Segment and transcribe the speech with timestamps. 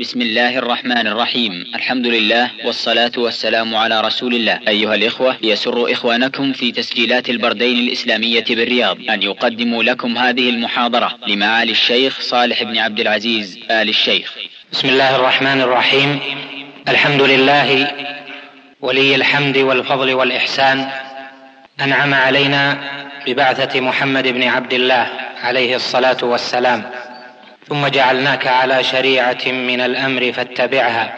[0.00, 6.52] بسم الله الرحمن الرحيم الحمد لله والصلاة والسلام على رسول الله أيها الإخوة يسر إخوانكم
[6.52, 13.00] في تسجيلات البردين الإسلامية بالرياض أن يقدموا لكم هذه المحاضرة لمعالي الشيخ صالح بن عبد
[13.00, 14.34] العزيز آل الشيخ
[14.72, 16.20] بسم الله الرحمن الرحيم
[16.88, 17.92] الحمد لله
[18.80, 20.88] ولي الحمد والفضل والإحسان
[21.80, 22.78] أنعم علينا
[23.26, 25.06] ببعثة محمد بن عبد الله
[25.42, 26.90] عليه الصلاة والسلام
[27.68, 31.14] ثم جعلناك على شريعة من الأمر فاتبعها.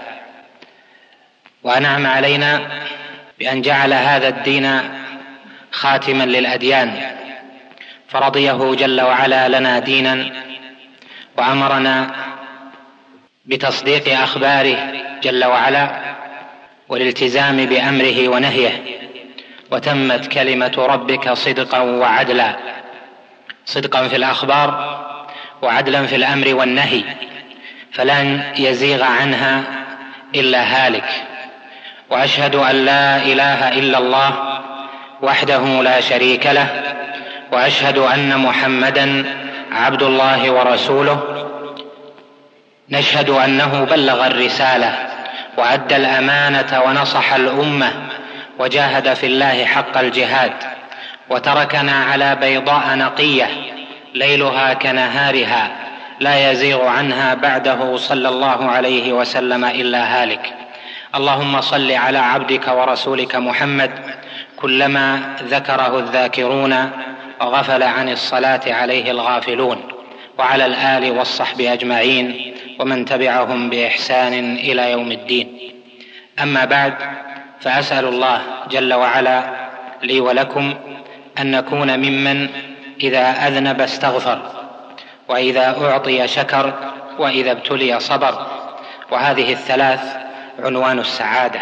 [1.62, 2.60] وأنعم علينا
[3.38, 4.80] بأن جعل هذا الدين
[5.72, 7.00] خاتما للأديان.
[8.08, 10.32] فرضيه جل وعلا لنا دينا
[11.38, 12.10] وأمرنا
[13.46, 14.76] بتصديق أخباره
[15.22, 16.00] جل وعلا
[16.88, 18.82] والالتزام بأمره ونهيه.
[19.70, 22.56] وتمت كلمة ربك صدقا وعدلا.
[23.64, 24.91] صدقا في الأخبار
[25.62, 27.02] وعدلا في الأمر والنهي
[27.92, 29.62] فلن يزيغ عنها
[30.34, 31.24] إلا هالك.
[32.10, 34.60] وأشهد أن لا إله إلا الله
[35.22, 36.66] وحده لا شريك له
[37.52, 39.24] وأشهد أن محمدا
[39.72, 41.20] عبد الله ورسوله.
[42.90, 44.92] نشهد أنه بلغ الرسالة
[45.56, 47.92] وأدى الأمانة ونصح الأمة
[48.58, 50.52] وجاهد في الله حق الجهاد
[51.30, 53.48] وتركنا على بيضاء نقية
[54.14, 55.72] ليلها كنهارها
[56.20, 60.52] لا يزيغ عنها بعده صلى الله عليه وسلم إلا هالك.
[61.14, 63.90] اللهم صل على عبدك ورسولك محمد
[64.56, 66.90] كلما ذكره الذاكرون
[67.40, 69.82] وغفل عن الصلاة عليه الغافلون.
[70.38, 75.72] وعلى الآل والصحب أجمعين ومن تبعهم بإحسان إلى يوم الدين.
[76.42, 76.94] أما بعد
[77.60, 79.42] فأسأل الله جل وعلا
[80.02, 80.74] لي ولكم
[81.40, 82.48] أن نكون ممن
[83.00, 84.52] إذا أذنب استغفر
[85.28, 88.46] وإذا أعطي شكر وإذا ابتلي صبر.
[89.10, 90.16] وهذه الثلاث
[90.58, 91.60] عنوان السعادة.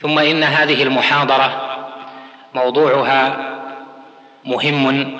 [0.00, 1.78] ثم إن هذه المحاضرة
[2.54, 3.36] موضوعها
[4.44, 5.18] مهم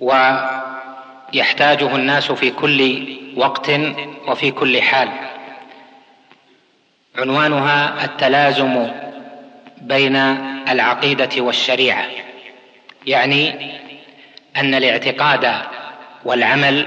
[0.00, 3.70] ويحتاجه الناس في كل وقت
[4.28, 5.08] وفي كل حال.
[7.18, 8.90] عنوانها التلازم
[9.80, 10.16] بين
[10.68, 12.04] العقيدة والشريعة.
[13.06, 13.70] يعني
[14.56, 15.54] أن الاعتقاد
[16.24, 16.86] والعمل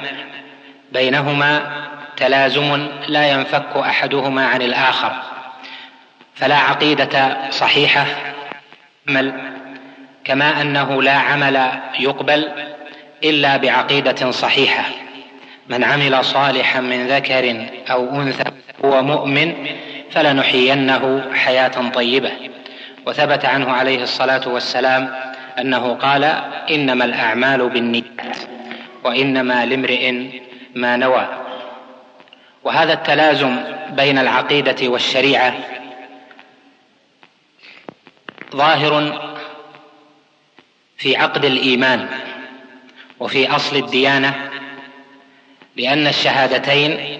[0.91, 1.81] بينهما
[2.17, 5.13] تلازم لا ينفك أحدهما عن الآخر
[6.35, 8.05] فلا عقيدة صحيحة
[9.09, 9.33] عمل
[10.23, 12.51] كما أنه لا عمل يقبل
[13.23, 14.83] إلا بعقيدة صحيحة.
[15.69, 18.43] من عمل صالحا من ذكر أو أنثى
[18.85, 19.67] هو مؤمن
[20.11, 22.31] فلنحيينه حياة طيبة.
[23.05, 25.15] وثبت عنه عليه الصلاة والسلام
[25.59, 26.23] أنه قال
[26.69, 28.37] إنما الأعمال بالنيات
[29.03, 30.11] وإنما لامرئ
[30.75, 31.27] ما نوى.
[32.63, 33.57] وهذا التلازم
[33.89, 35.53] بين العقيدة والشريعة
[38.55, 39.21] ظاهر
[40.97, 42.07] في عقد الإيمان
[43.19, 44.49] وفي أصل الديانة
[45.77, 47.19] لأن الشهادتين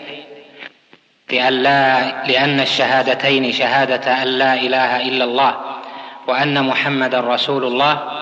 [1.31, 5.81] لأن, لا لأن الشهادتين شهادة أن لا إله إلا الله
[6.27, 8.20] وأن محمدا رسول الله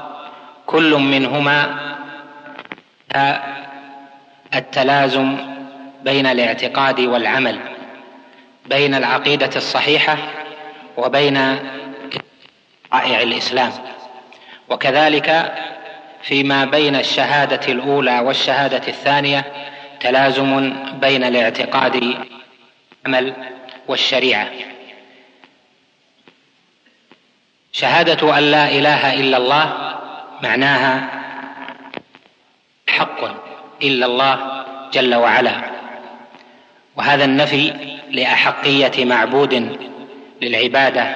[0.69, 1.79] كل منهما
[4.55, 5.37] التلازم
[6.03, 7.59] بين الاعتقاد والعمل
[8.65, 10.17] بين العقيدة الصحيحة
[10.97, 11.59] وبين
[12.91, 13.71] شرائع الإسلام.
[14.69, 15.53] وكذلك
[16.21, 19.45] فيما بين الشهادة الأولى والشهادة الثانية
[19.99, 22.15] تلازم بين الاعتقاد
[23.05, 23.33] والعمل
[23.87, 24.47] والشريعة.
[27.71, 29.88] شهادة أن لا إله إلا الله
[30.43, 31.09] معناها
[32.87, 33.23] حق
[33.83, 35.55] إلا الله جل وعلا.
[36.95, 37.73] وهذا النفي
[38.11, 39.77] لأحقية معبود
[40.41, 41.15] للعبادة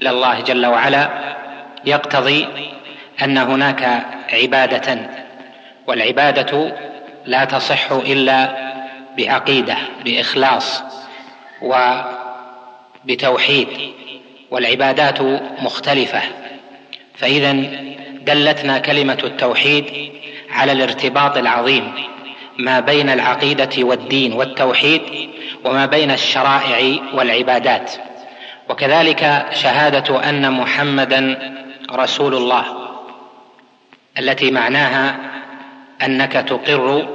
[0.00, 1.10] الا الله جل وعلا.
[1.84, 2.48] يقتضي
[3.22, 5.10] أن هناك عبادة
[5.86, 6.76] والعبادة
[7.26, 8.70] لا تصح إلا
[9.18, 10.82] بعقيده بإخلاص
[13.04, 13.68] وبتوحيد
[14.50, 15.22] والعبادات
[15.62, 16.22] مختلفة.
[17.16, 17.52] فإذا
[18.22, 19.84] دلتنا كلمة التوحيد
[20.50, 21.92] على الارتباط العظيم
[22.58, 25.00] ما بين العقيدة والدين والتوحيد
[25.64, 27.92] وما بين الشرائع والعبادات.
[28.68, 31.52] وكذلك شهادة أن محمدا
[31.92, 32.64] رسول الله
[34.18, 35.16] التي معناها
[36.02, 37.08] أنك تقر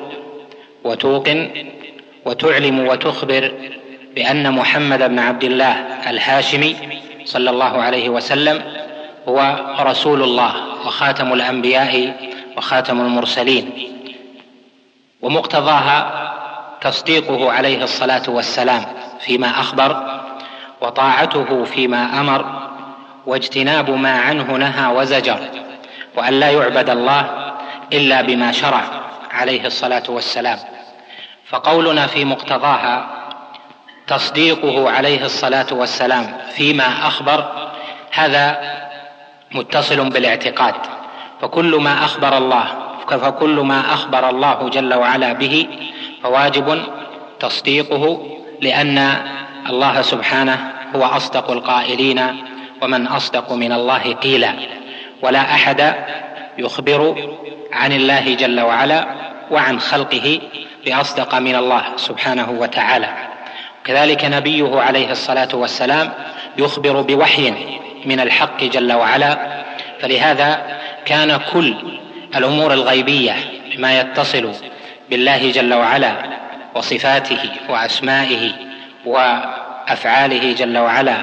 [0.83, 1.49] وتوقن
[2.25, 3.51] وتعلم وتخبر
[4.15, 5.73] بأن محمد بن عبد الله
[6.09, 6.75] الهاشمي
[7.25, 8.63] صلى الله عليه وسلم
[9.27, 10.53] هو رسول الله
[10.85, 12.15] وخاتم الأنبياء
[12.57, 13.71] وخاتم المرسلين
[15.21, 16.31] ومقتضاها
[16.81, 18.85] تصديقه عليه الصلاة والسلام
[19.19, 20.21] فيما أخبر
[20.81, 22.69] وطاعته فيما أمر
[23.25, 25.39] واجتناب ما عنه نهى وزجر
[26.17, 27.53] وأن لا يعبد الله
[27.93, 28.83] إلا بما شرع
[29.31, 30.59] عليه الصلاة والسلام.
[31.45, 33.07] فقولنا في مقتضاها
[34.07, 37.69] تصديقه عليه الصلاة والسلام فيما أخبر
[38.11, 38.75] هذا
[39.55, 40.75] متصل بالاعتقاد
[41.41, 42.65] فكل ما أخبر الله
[43.09, 45.67] فكل ما أخبر الله جل وعلا به
[46.23, 46.81] فواجب
[47.39, 48.19] تصديقه
[48.61, 49.17] لأن
[49.69, 52.21] الله سبحانه هو أصدق القائلين
[52.81, 54.53] ومن أصدق من الله قيلا.
[55.21, 55.95] ولا أحد
[56.57, 57.29] يخبر
[57.73, 59.07] عن الله جل وعلا
[59.51, 60.39] وعن خلقه
[60.85, 63.09] بأصدق من الله سبحانه وتعالى.
[63.85, 66.13] كذلك نبيه عليه الصلاة والسلام
[66.57, 67.53] يخبر بوحي
[68.05, 69.37] من الحق جل وعلا
[69.99, 71.75] فلهذا كان كل
[72.35, 73.35] الأمور الغيبية
[73.77, 74.51] ما يتصل
[75.09, 76.15] بالله جل وعلا
[76.75, 78.51] وصفاته وأسمائه
[79.05, 81.17] وأفعاله جل وعلا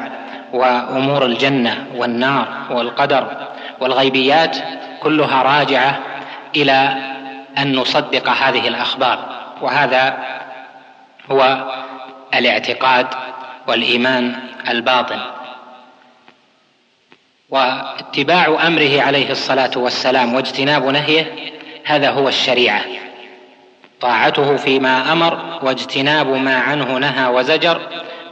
[0.52, 3.26] وأمور الجنة والنار والقدر
[3.80, 4.56] والغيبيات
[5.00, 5.98] كلها راجعة
[6.56, 6.96] إلى
[7.58, 9.18] أن نصدق هذه الأخبار.
[9.60, 10.18] وهذا
[11.30, 11.64] هو
[12.34, 13.06] الاعتقاد
[13.66, 14.34] والإيمان
[14.68, 15.20] الباطن
[17.52, 21.32] واتباع أمره عليه الصلاة والسلام واجتناب نهيه
[21.84, 22.84] هذا هو الشريعة.
[24.00, 27.80] طاعته فيما أمر واجتناب ما عنه نهى وزجر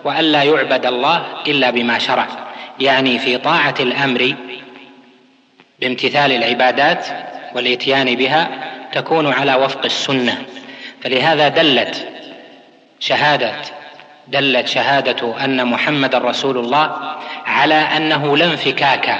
[0.04, 2.26] والا يعبد الله إلا بما شرع
[2.80, 4.34] يعني في طاعة الأمر
[5.80, 7.06] بامتثال العبادات
[7.54, 8.48] والإتيان بها
[8.92, 10.44] تكون على وفق السنة.
[11.02, 12.08] فلهذا دلت
[13.00, 13.52] شهادة
[14.30, 17.16] دلت شهادة أن محمد رسول الله
[17.46, 19.18] على أنه لا انفكاك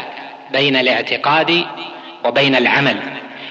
[0.53, 1.65] بين الاعتقاد
[2.25, 2.97] وبين العمل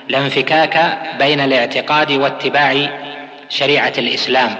[0.08, 2.90] لا انفكاك بين الاعتقاد واتباع
[3.50, 4.56] شريعة الإسلام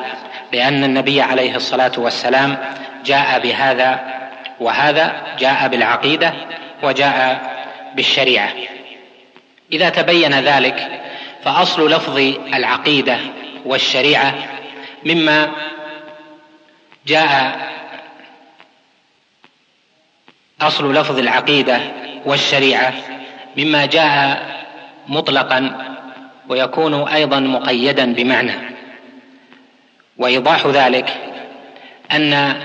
[0.54, 2.58] لأن النبي عليه الصلاة والسلام
[3.06, 4.00] جاء بهذا
[4.60, 6.34] وهذا جاء بالعقيدة
[6.84, 7.42] وجاء
[7.96, 8.50] بالشريعة.
[9.72, 11.02] إذا تبين ذلك
[11.44, 12.18] فأصل لفظ
[12.54, 13.18] العقيدة
[13.66, 14.34] والشريعة
[15.06, 15.50] مما
[17.10, 17.60] جاء
[20.62, 21.80] أصل لفظ العقيدة
[22.26, 22.94] والشريعة
[23.58, 24.50] مما جاء
[25.08, 25.86] مطلقا
[26.50, 28.52] ويكون أيضا مقيدا بمعنى.
[30.18, 31.10] وإيضاح ذلك
[32.12, 32.62] أن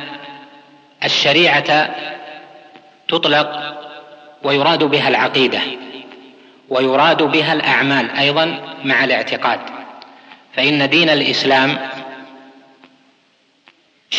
[1.04, 1.94] الشريعة
[3.08, 3.74] تطلق
[4.42, 5.60] ويراد بها العقيدة
[6.68, 9.60] ويراد بها الأعمال أيضا مع الاعتقاد.
[10.56, 11.78] فإن دين الإسلام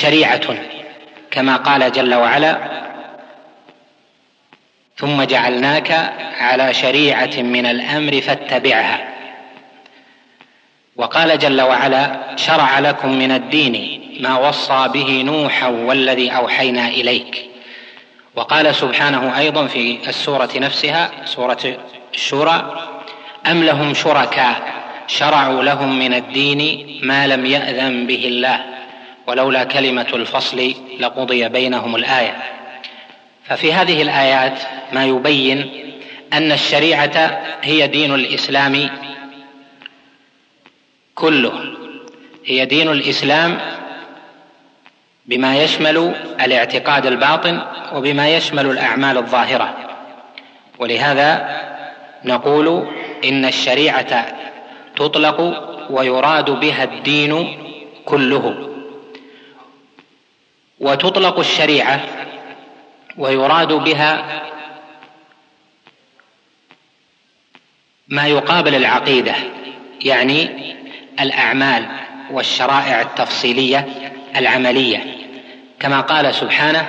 [0.02, 0.42] شريعة
[1.32, 2.58] كما قال جل وعلا
[4.98, 5.92] ثم جعلناك
[6.40, 9.10] على شريعة من الأمر فاتبعها
[10.96, 17.46] وقال جل وعلا شرع لكم من الدين ما وصى به نوحا والذي أوحينا إليك
[18.36, 21.78] وقال سبحانه أيضا في السورة نفسها سورة
[22.14, 22.88] الشورى
[23.48, 24.74] أم لهم شركاء
[25.08, 28.75] شرعوا لهم من الدين ما لم يأذن به الله
[29.28, 32.38] ولولا كلمة الفصل لقضي بينهم الآية.
[33.44, 34.60] ففي هذه الآيات
[34.94, 35.72] ما يبين
[36.34, 38.90] أن الشريعة هي دين الإسلام
[41.16, 41.52] كله.
[42.46, 43.58] هي دين الإسلام
[45.26, 47.62] بما يشمل الاعتقاد الباطن
[47.94, 49.76] وبما يشمل الأعمال الظاهرة.
[50.80, 51.60] ولهذا
[52.26, 52.88] نقول
[53.26, 54.26] إن الشريعة
[54.96, 55.42] تطلق
[55.90, 57.58] ويراد بها الدين
[58.06, 58.75] كله.
[60.80, 62.02] وتطلق الشريعة
[63.18, 64.42] ويراد بها
[68.08, 69.34] ما يقابل العقيدة
[70.02, 70.50] يعني
[71.20, 71.86] الأعمال
[72.32, 73.88] والشرائع التفصيلية
[74.36, 75.00] العملية.
[75.80, 76.86] كما قال سبحانه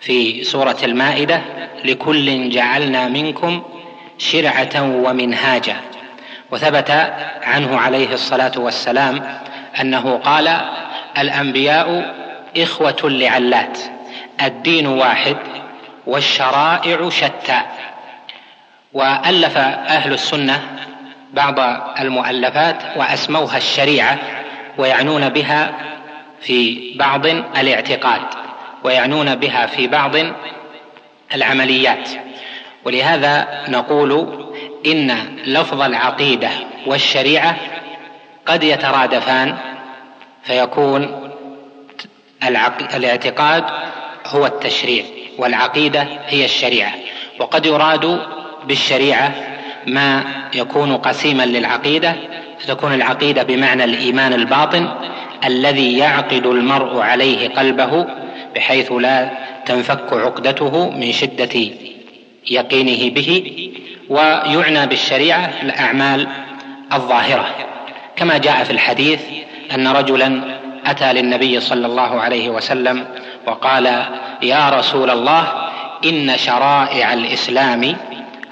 [0.00, 1.42] في سورة المائدة
[1.84, 3.62] لكل جعلنا منكم
[4.18, 5.76] شرعة ومنهاجا.
[6.50, 6.90] وثبت
[7.42, 9.40] عنه عليه الصلاة والسلام
[9.80, 10.60] أنه قال
[11.18, 12.14] الأنبياء
[12.56, 13.78] إخوة لعلات.
[14.42, 15.36] الدين واحد
[16.06, 17.60] والشرائع شتى.
[18.92, 20.60] وألف أهل السنة
[21.32, 21.54] بعض
[22.00, 24.18] المؤلفات وأسموها الشريعة
[24.78, 25.74] ويعنون بها
[26.40, 28.22] في بعض الاعتقاد
[28.84, 30.12] ويعنون بها في بعض
[31.34, 32.08] العمليات.
[32.84, 34.38] ولهذا نقول
[34.86, 36.50] إن لفظ العقيدة
[36.86, 37.56] والشريعة
[38.46, 39.56] قد يترادفان
[40.42, 41.27] فيكون
[42.94, 43.64] الاعتقاد
[44.26, 45.04] هو التشريع
[45.38, 46.92] والعقيدة هي الشريعة.
[47.38, 48.20] وقد يراد
[48.64, 49.34] بالشريعة
[49.86, 52.16] ما يكون قسيما للعقيدة
[52.60, 54.88] فتكون العقيدة بمعنى الإيمان الباطن
[55.44, 58.06] الذي يعقد المرء عليه قلبه
[58.54, 59.30] بحيث لا
[59.66, 61.70] تنفك عقدته من شدة
[62.50, 63.52] يقينه به
[64.08, 66.28] ويعنى بالشريعة الأعمال
[66.92, 67.46] الظاهرة.
[68.16, 69.20] كما جاء في الحديث
[69.74, 70.57] أن رجلا
[70.90, 73.06] أتى للنبي صلى الله عليه وسلم
[73.46, 73.86] وقال
[74.42, 75.68] يا رسول الله
[76.04, 77.96] إن شرائع الإسلام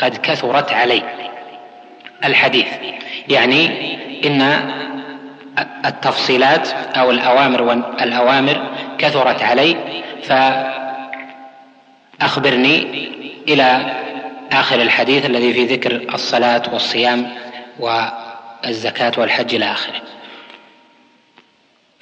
[0.01, 1.03] قد كثرت علي.
[2.25, 2.69] الحديث
[3.29, 3.71] يعني
[4.27, 4.71] إن
[5.87, 8.63] التفصيلات أو الأوامر والاوامر
[8.99, 9.77] كثرت علي
[12.21, 13.09] فأخبرني
[13.49, 13.95] إلى
[14.53, 17.29] آخر الحديث الذي في ذكر الصلاة والصيام
[17.79, 20.01] والزكاة والحج إلى آخره.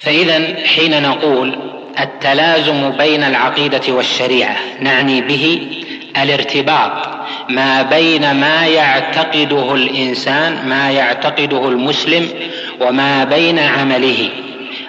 [0.05, 1.59] فإذا حين نقول
[1.99, 5.67] التلازم بين العقيدة والشريعة نعني به
[6.23, 6.91] الارتباط
[7.49, 12.29] ما بين ما يعتقده الإنسان ما يعتقده المسلم
[12.81, 14.29] وما بين عمله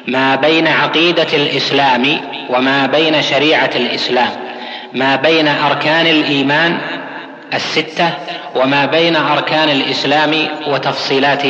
[0.06, 2.20] ما بين عقيدة الإسلام
[2.50, 4.30] وما بين شريعة الإسلام
[4.94, 6.78] ما بين أركان الإيمان
[7.54, 8.10] الستة
[8.56, 11.42] وما بين أركان الإسلام وتفصيلات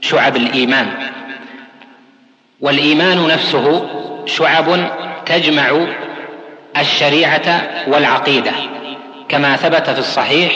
[0.00, 0.86] شعب الإيمان.
[2.64, 3.86] والإيمان نفسه
[4.26, 4.64] شعب
[5.26, 5.86] تجمع
[6.78, 8.52] الشريعة والعقيدة
[9.28, 10.52] كما ثبت في الصحيح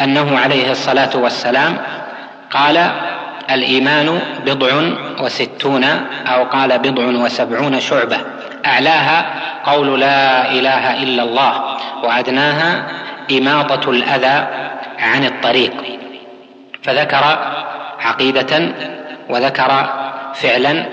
[0.00, 1.78] أنه عليه الصلاة والسلام
[2.50, 2.90] قال
[3.50, 4.82] الإيمان بضع
[5.20, 5.84] وستون
[6.26, 8.18] أو قال بضع وسبعون شعبة.
[8.66, 9.26] أعلاها
[9.64, 12.86] قول لا إله إلا الله وأدناها
[13.32, 14.46] إماطة الأذى
[14.98, 15.72] عن الطريق.
[16.82, 17.38] فذكر
[18.00, 18.68] عقيدة
[19.28, 19.90] وذكر
[20.34, 20.86] فعلا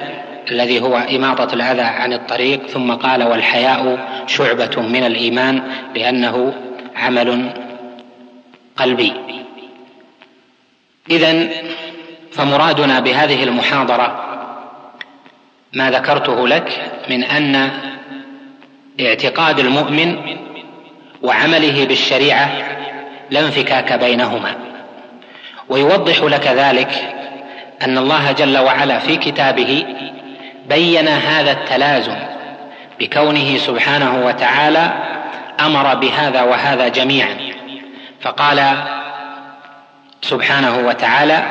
[0.51, 5.62] الذي هو إماطة الأذى عن الطريق ثم قال والحياء شعبة من الإيمان
[5.96, 6.53] لأنه
[6.96, 7.50] عمل
[8.77, 9.13] قلبي.
[11.10, 11.50] إذا
[12.32, 14.25] فمرادنا بهذه المحاضرة
[15.74, 17.70] ما ذكرته لك من أن
[19.01, 20.15] اعتقاد المؤمن
[21.22, 22.51] وعمله بالشريعة
[23.29, 24.56] لا انفكاك بينهما.
[25.70, 27.20] ويوضح لك ذلك
[27.82, 29.86] أن الله جل وعلا في كتابه
[30.69, 32.15] بين هذا التلازم
[32.99, 34.93] بكونه سبحانه وتعالى
[35.59, 37.38] أمر بهذا وهذا جميعا.
[38.21, 38.73] فقال
[40.21, 41.43] سبحانه وتعالى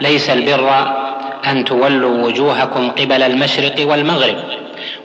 [0.00, 0.94] ليس البر
[1.46, 4.36] أن تولوا وجوهكم قبل المشرق والمغرب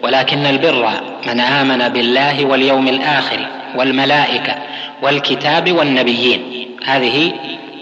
[0.04, 0.90] ولكن البر
[1.28, 4.56] من آمن بالله واليوم الآخر والملائكة
[5.02, 6.70] والكتاب والنبيين.
[6.86, 7.34] هذه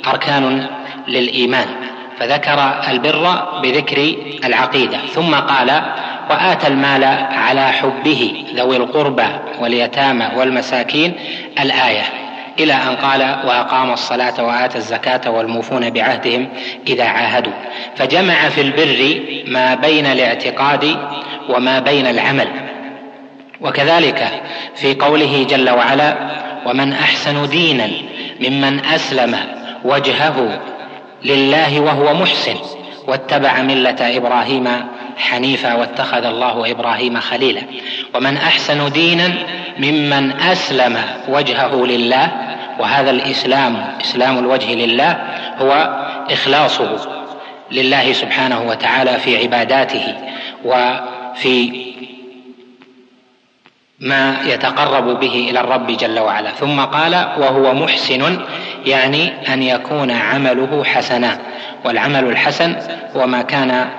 [0.08, 0.68] أركان
[1.08, 1.68] للإيمان.
[2.20, 5.82] فذكر البر بذكر العقيدة ثم قال
[6.30, 9.28] وآتى المال على حبه ذوي القربى
[9.60, 11.14] واليتامى والمساكين
[11.60, 12.04] الآية
[12.60, 16.50] إلى أن قال واقام الصلاة واتى الزكاة والموفون بعهدهم
[16.88, 17.54] إذا عاهدوا.
[17.96, 20.98] فجمع في البر ما بين الاعتقاد
[21.50, 22.48] وما بين العمل.
[23.62, 24.42] وكذلك
[24.76, 26.18] في قوله جل وعلا
[26.66, 27.88] ومن أحسن دينا
[28.40, 29.38] ممن أسلم
[29.84, 30.60] وجهه
[31.28, 32.56] لله وهو محسن.
[33.08, 34.68] واتبع ملة إبراهيم
[35.18, 37.62] حنيفا واتخذ الله إبراهيم خليلا.
[38.16, 39.34] ومن أحسن دينا
[39.80, 40.96] ممن أسلم
[41.30, 42.28] وجهه لله.
[42.80, 45.12] وهذا الإسلام إسلام الوجه لله
[45.60, 45.72] هو
[46.32, 46.98] إخلاصه
[47.72, 50.16] لله سبحانه وتعالى في عباداته
[50.66, 51.88] وفي
[54.00, 56.52] ما يتقرب به إلى الرب جل وعلا.
[56.52, 58.40] ثم قال وهو محسن
[58.88, 61.40] يعني أن يكون عمله حسنا
[61.86, 62.76] والعمل الحسن
[63.16, 63.90] هو ما كان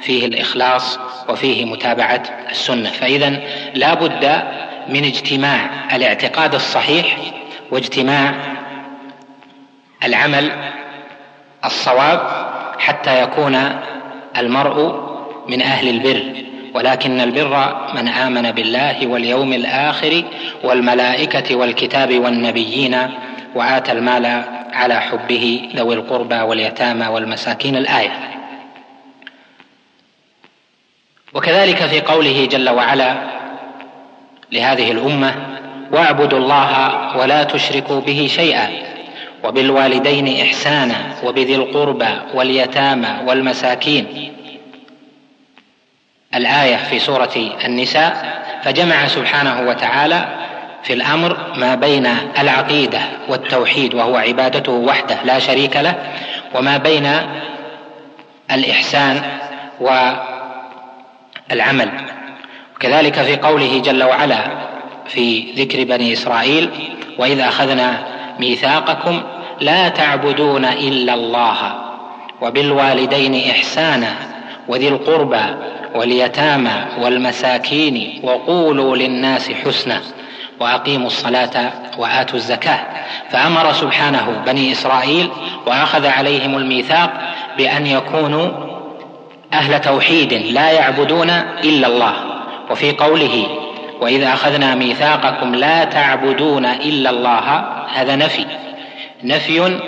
[0.00, 0.98] فيه الإخلاص
[1.28, 2.90] وفيه متابعة السنة.
[2.90, 3.40] فاذا
[3.74, 4.42] لا بد
[4.88, 7.16] من اجتماع الاعتقاد الصحيح
[7.70, 8.34] واجتماع
[10.04, 10.52] العمل
[11.64, 12.20] الصواب
[12.78, 13.80] حتى يكون
[14.36, 15.06] المرء
[15.48, 16.46] من أهل البر.
[16.74, 20.24] ولكن البر من آمن بالله واليوم الآخر
[20.64, 22.96] والملائكة والكتاب والنبيين
[23.56, 24.26] وآتى المال
[24.72, 28.10] على حبه ذوي القربى واليتامى والمساكين الآية.
[31.34, 33.16] وكذلك في قوله جل وعلا
[34.52, 35.34] لهذه الأمة
[35.92, 38.68] واعبدوا الله ولا تشركوا به شيئا
[39.44, 44.32] وبالوالدين إحسانا وبذي القربى واليتامى والمساكين.
[46.34, 50.45] الآية في سورة النساء فجمع سبحانه وتعالى
[50.86, 52.06] في الأمر ما بين
[52.38, 55.94] العقيدة والتوحيد وهو عبادته وحده لا شريك له
[56.54, 57.08] وما بين
[58.50, 59.22] الإحسان
[61.50, 61.90] والعمل.
[62.76, 64.38] وكذلك في قوله جل وعلا
[65.06, 66.70] في ذكر بني إسرائيل
[67.18, 68.06] وإذا أخذنا
[68.40, 69.22] ميثاقكم
[69.60, 71.74] لا تعبدون إلا الله
[72.40, 74.14] وبالوالدين إحسانا
[74.68, 75.44] وذي القربى
[75.94, 80.00] واليتامى والمساكين وقولوا للناس حسنا
[80.60, 82.78] وأقيموا الصلاة وآتوا الزكاة.
[83.30, 85.28] فأمر سبحانه بني إسرائيل
[85.66, 87.12] وأخذ عليهم الميثاق
[87.58, 88.48] بأن يكونوا
[89.52, 91.30] أهل توحيد لا يعبدون
[91.64, 92.14] إلا الله.
[92.70, 93.46] وفي قوله
[94.00, 98.46] وإذا أخذنا ميثاقكم لا تعبدون إلا الله هذا نفي.
[99.24, 99.78] نفي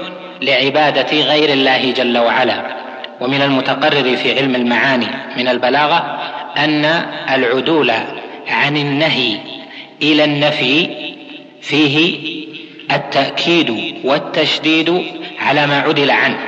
[0.42, 2.78] لعبادة غير الله جل وعلا.
[3.20, 5.06] ومن المتقرر في علم المعاني
[5.36, 6.18] من البلاغة
[6.56, 6.84] أن
[7.34, 7.92] العدول
[8.48, 9.38] عن النهي
[10.02, 10.88] إلى النفي
[11.62, 12.18] فيه
[12.92, 15.02] التأكيد والتشديد
[15.40, 16.38] على ما عدل عنه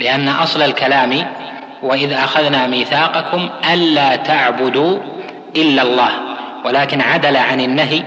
[0.00, 1.26] لأن أصل الكلام
[1.82, 4.98] واذا أخذنا ميثاقكم ألا تعبدوا
[5.56, 6.10] إلا الله
[6.64, 8.02] ولكن عدل عن النهي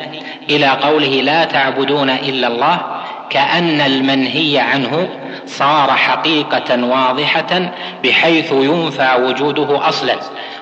[0.49, 2.81] إلى قوله لا تعبدون إلا الله
[3.29, 5.09] كأن المنهي عنه
[5.47, 7.71] صار حقيقة واضحة
[8.03, 10.15] بحيث ينفى وجوده أصلا.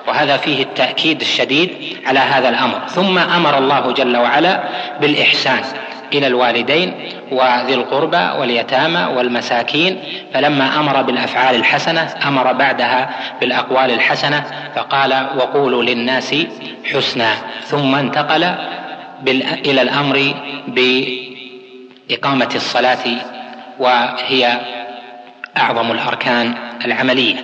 [0.08, 1.70] وهذا فيه التأكيد الشديد
[2.06, 2.80] على هذا الأمر.
[2.88, 4.64] ثم أمر الله جل وعلا
[5.00, 5.60] بالإحسان
[6.12, 6.94] إلى الوالدين
[7.32, 10.02] وذي القربى واليتامى والمساكين.
[10.34, 14.44] فلما أمر بالأفعال الحسنة أمر بعدها بالأقوال الحسنة
[14.76, 16.34] فقال وقولوا للناس
[16.92, 17.34] حسنا.
[17.64, 18.44] ثم انتقل
[19.66, 20.34] إلى الأمر
[20.68, 23.35] بإقامة الصلاة
[23.78, 24.60] وهي
[25.56, 26.54] أعظم الأركان
[26.84, 27.36] العملية.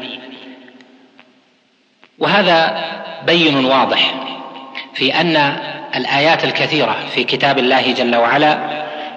[2.19, 2.85] وهذا
[3.27, 4.15] بين واضح
[4.95, 5.37] في أن
[5.97, 8.59] الآيات الكثيرة في كتاب الله جل وعلا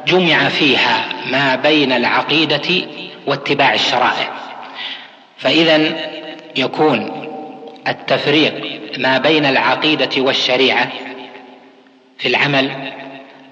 [0.07, 2.87] جمع فيها ما بين العقيدة
[3.27, 4.31] واتباع الشرائع.
[5.37, 5.95] فإذا
[6.55, 7.25] يكون
[7.87, 10.91] التفريق ما بين العقيدة والشريعة
[12.17, 12.71] في العمل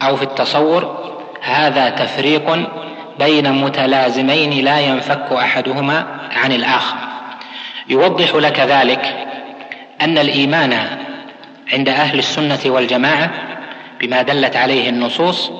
[0.01, 2.69] أو في التصور هذا تفريق
[3.19, 6.95] بين متلازمين لا ينفك أحدهما عن الآخر.
[7.89, 9.27] يوضح لك ذلك
[10.01, 10.87] أن الإيمان
[11.73, 13.31] عند أهل السنة والجماعة
[14.01, 15.51] بما دلت عليه النصوص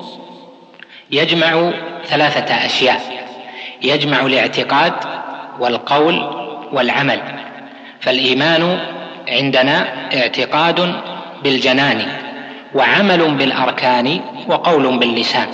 [1.10, 1.70] يجمع
[2.04, 3.00] ثلاثة أشياء.
[3.82, 4.92] يجمع الاعتقاد
[5.60, 6.14] والقول
[6.72, 7.20] والعمل.
[8.00, 8.78] فالإيمان
[9.28, 10.94] عندنا اعتقاد
[11.44, 12.06] بالجنان
[12.74, 15.48] وعمل بالأركان وقول باللسان.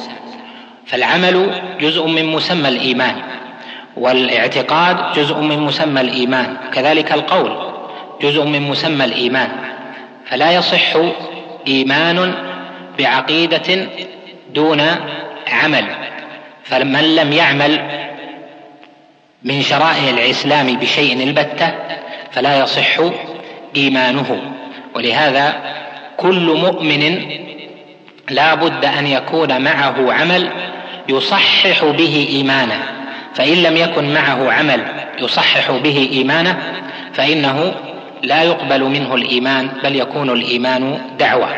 [0.91, 3.15] فالعمل جزء من مسمى الإيمان
[3.97, 7.73] والاعتقاد جزء من مسمى الإيمان كذلك القول
[8.23, 9.51] جزء من مسمى الإيمان.
[10.27, 10.97] فلا يصح
[11.67, 12.35] إيمان
[12.99, 13.89] بعقيدة
[14.55, 14.81] دون
[15.49, 15.85] عمل
[16.65, 17.81] فمن لم يعمل
[19.45, 21.75] من شرائع الإسلام بشيء البتة
[22.33, 22.97] فلا يصح
[23.77, 24.41] إيمانه.
[24.95, 25.55] ولهذا
[26.17, 27.21] كل مؤمن
[28.31, 30.51] لا بد أن يكون معه عمل
[31.11, 32.83] يصحح به إيمانه
[33.35, 34.85] فإن لم يكن معه عمل
[35.19, 36.59] يصحح به إيمانه
[37.13, 37.75] فإنه
[38.23, 41.49] لا يقبل منه الإيمان بل يكون الإيمان دعوة.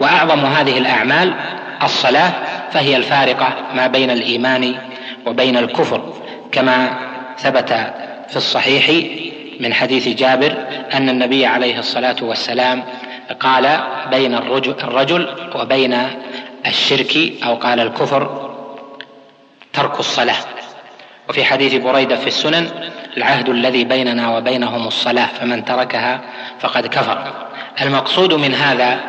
[0.00, 1.34] وأعظم هذه الأعمال
[1.82, 2.32] الصلاة
[2.70, 4.74] فهي الفارقة ما بين الإيمان
[5.26, 6.14] وبين الكفر.
[6.52, 6.88] كما
[7.38, 7.72] ثبت
[8.28, 8.90] في الصحيح
[9.60, 10.54] من حديث جابر
[10.94, 12.84] أن النبي عليه الصلاة والسلام
[13.40, 15.96] قال بين الرجل وبين
[16.66, 18.49] الشرك أو قال الكفر
[19.72, 20.36] ترك الصلاة.
[21.28, 22.70] وفي حديث بريدة في السنن
[23.16, 26.20] العهد الذي بيننا وبينهم الصلاة فمن تركها
[26.60, 27.32] فقد كفر.
[27.80, 29.00] المقصود من هذا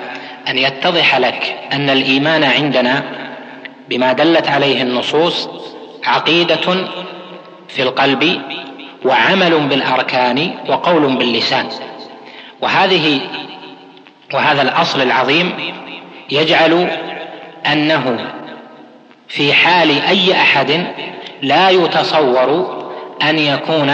[0.47, 3.03] أن يتضح لك أن الإيمان عندنا
[3.89, 5.49] بما دلت عليه النصوص
[6.05, 6.87] عقيدة
[7.67, 8.41] في القلب
[9.05, 11.69] وعمل بالأركان وقول باللسان.
[12.61, 13.21] وهذه
[14.33, 15.53] وهذا الأصل العظيم
[16.31, 16.89] يجعل
[17.65, 18.31] أنه
[19.31, 20.87] في حال أي أحد
[21.41, 22.81] لا يتصور
[23.21, 23.93] أن يكون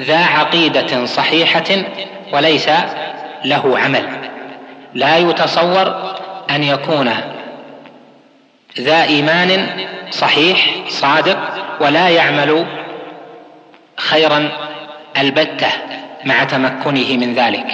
[0.00, 1.84] ذا عقيدة صحيحة
[2.32, 2.70] وليس
[3.44, 4.08] له عمل.
[4.94, 6.14] لا يتصور
[6.50, 7.10] أن يكون
[8.80, 9.66] ذا إيمان
[10.10, 11.38] صحيح صادق
[11.80, 12.66] ولا يعمل
[13.96, 14.48] خيرا
[15.18, 15.68] البتة
[16.24, 17.66] مع تمكنه من ذلك.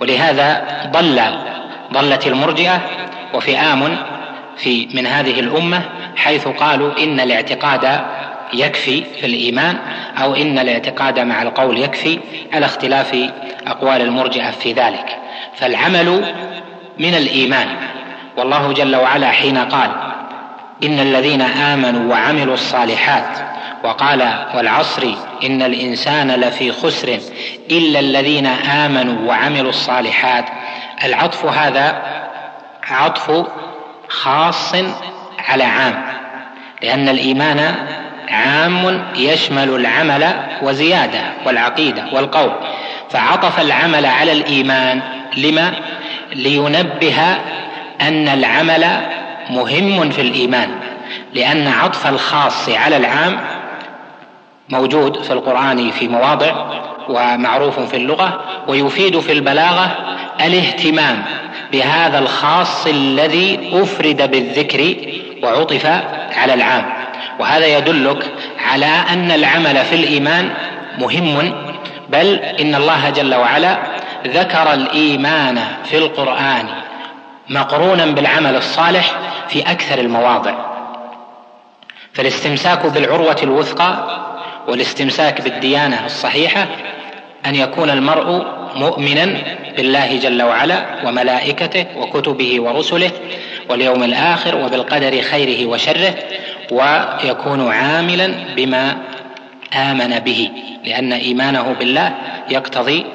[0.00, 1.22] ولهذا ضل
[1.92, 2.80] ضلت المرجئة
[3.34, 3.96] وفئام
[4.56, 5.82] في من هذه الأمة
[6.16, 8.00] حيث قالوا إن الاعتقاد
[8.52, 9.76] يكفي في الإيمان
[10.22, 12.18] أو إن الاعتقاد مع القول يكفي
[12.52, 13.16] على اختلاف
[13.66, 15.18] أقوال المرجئة في ذلك.
[15.54, 16.34] فالعمل
[16.98, 17.66] من الإيمان.
[18.36, 19.90] والله جل وعلا حين قال
[20.84, 23.38] إن الذين آمنوا وعملوا الصالحات
[23.84, 27.18] وقال والعصر إن الإنسان لفي خسر
[27.70, 30.44] إلا الذين آمنوا وعملوا الصالحات.
[31.04, 32.02] العطف هذا
[32.90, 33.46] عطف
[34.08, 34.74] خاص
[35.48, 36.02] على عام
[36.82, 37.74] لأن الإيمان
[38.28, 42.52] عام يشمل العمل وزيادة والعقيدة والقول.
[43.10, 45.00] فعطف العمل على الإيمان
[45.36, 45.72] لما؟
[46.34, 47.36] لينبه
[48.00, 48.86] أن العمل
[49.50, 50.70] مهم في الإيمان
[51.34, 53.40] لأن عطف الخاص على العام
[54.68, 56.66] موجود في القرآن في مواضع
[57.08, 59.96] ومعروف في اللغة ويفيد في البلاغة
[60.40, 61.22] الاهتمام
[61.72, 64.96] بهذا الخاص الذي أفرد بالذكر
[65.42, 65.86] وعطف
[66.36, 66.92] على العام.
[67.38, 70.50] وهذا يدلك على أن العمل في الإيمان
[70.98, 71.54] مهم
[72.08, 73.78] بل إن الله جل وعلا
[74.26, 76.66] ذكر الإيمان في القرآن
[77.48, 79.12] مقرونا بالعمل الصالح
[79.48, 80.54] في أكثر المواضع.
[82.12, 84.22] فالاستمساك بالعروة الوثقى
[84.68, 86.66] والاستمساك بالديانة الصحيحة
[87.46, 89.36] أن يكون المرء مؤمنا
[89.76, 93.10] بالله جل وعلا وملائكته وكتبه ورسله
[93.70, 96.14] واليوم الآخر وبالقدر خيره وشره
[96.70, 98.96] ويكون عاملا بما
[99.74, 100.50] آمن به
[100.84, 102.14] لأن إيمانه بالله
[102.50, 103.06] يقتضي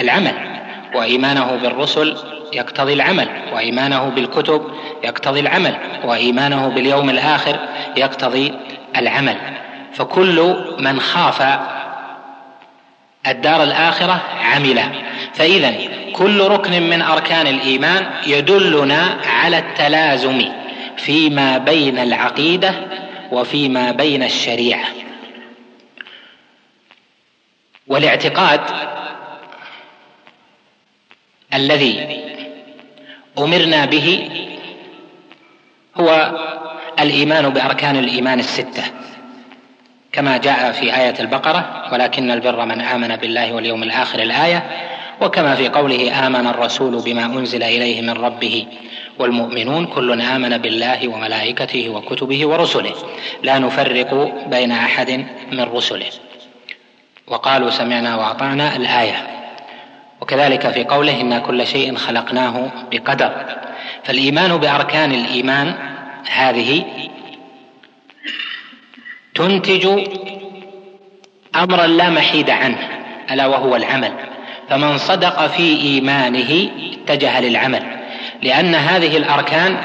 [0.00, 0.34] العمل
[0.94, 2.16] وإيمانه بالرسل
[2.52, 4.62] يقتضي العمل وإيمانه بالكتب
[5.04, 7.56] يقتضي العمل وإيمانه باليوم الآخر
[7.96, 8.52] يقتضي
[8.96, 9.36] العمل.
[9.92, 11.42] فكل من خاف
[13.26, 14.82] الدار الآخرة عمل
[15.34, 15.74] فإذا
[16.12, 20.52] كل ركن من أركان الإيمان يدلنا على التلازم
[20.96, 22.74] فيما بين العقيدة
[23.32, 24.84] وفيما بين الشريعة.
[27.86, 28.60] والاعتقاد
[31.54, 32.20] الذي
[33.38, 34.30] أمرنا به
[35.96, 36.32] هو
[37.00, 38.84] الإيمان بأركان الإيمان الستة.
[40.12, 44.62] كما جاء في آية البقرة ولكن البر من آمن بالله واليوم الآخر الآية
[45.20, 48.66] وكما في قوله آمن الرسول بما أنزل إليه من ربه
[49.18, 52.94] والمؤمنون كل آمن بالله وملائكته وكتبه ورسله
[53.42, 56.10] لا نفرق بين أحد من رسله.
[57.26, 59.26] وقالوا سمعنا وأطعنا الآية.
[60.20, 63.32] وكذلك في قوله إنا كل شيء خلقناه بقدر.
[64.04, 65.74] فالإيمان بأركان الإيمان
[66.30, 66.84] هذه
[69.40, 69.86] تنتج
[71.56, 72.78] أمرا لا محيد عنه
[73.30, 74.12] ألا وهو العمل.
[74.68, 77.82] فمن صدق في إيمانه اتجه للعمل.
[78.42, 79.76] لأن هذه الأركان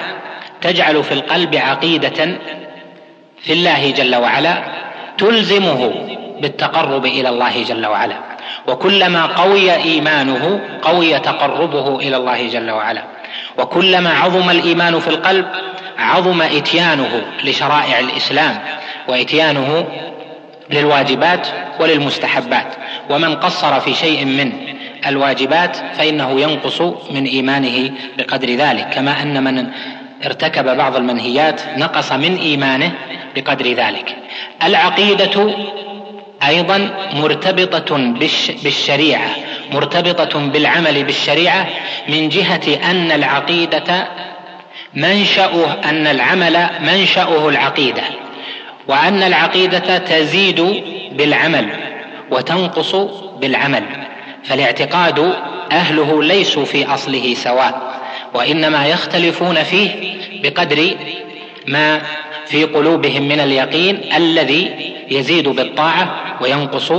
[0.62, 2.38] تجعل في القلب عقيدة
[3.42, 4.64] في الله جل وعلا
[5.18, 5.92] تلزمه
[6.42, 8.16] بالتقرب إلى الله جل وعلا.
[8.68, 13.04] وكلما قوي إيمانه قوي تقربه إلى الله جل وعلا.
[13.58, 15.46] وكلما عظم الإيمان في القلب
[15.98, 18.60] عظم إتيانه لشرائع الإسلام.
[19.08, 19.86] وإتيانه
[20.70, 21.48] للواجبات
[21.80, 22.76] وللمستحبات.
[23.10, 24.52] ومن قصر في شيء من
[25.08, 28.90] الواجبات فإنه ينقص من إيمانه بقدر ذلك.
[28.90, 29.68] كما أن من
[30.26, 32.92] ارتكب بعض المنهيات نقص من إيمانه
[33.36, 34.16] بقدر ذلك.
[34.64, 35.56] العقيدة
[36.48, 37.98] أيضا مرتبطة
[38.64, 39.30] بالشريعة
[39.72, 41.68] مرتبطة بالعمل بالشريعة
[42.10, 44.08] من جهة أن العقيدة
[44.94, 48.04] منشأه أن العمل منشأه العقيدة.
[48.88, 51.70] وأن العقيدة تزيد بالعمل
[52.32, 52.96] وتنقص
[53.42, 53.84] بالعمل
[54.44, 55.34] فالاعتقاد
[55.72, 58.02] أهله ليسوا في أصله سواء
[58.34, 59.90] وإنما يختلفون فيه
[60.44, 60.96] بقدر
[61.68, 62.02] ما
[62.46, 66.92] في قلوبهم من اليقين الذي يزيد بالطاعة وينقص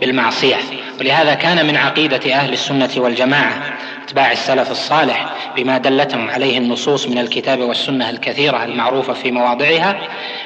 [0.00, 0.56] بالمعصية.
[1.00, 3.75] ولهذا كان من عقيدة أهل السنة والجماعة
[4.06, 9.96] اتباع السلف الصالح بما دلتهم عليه النصوص من الكتاب والسنة الكثيرة المعروفة في مواضعها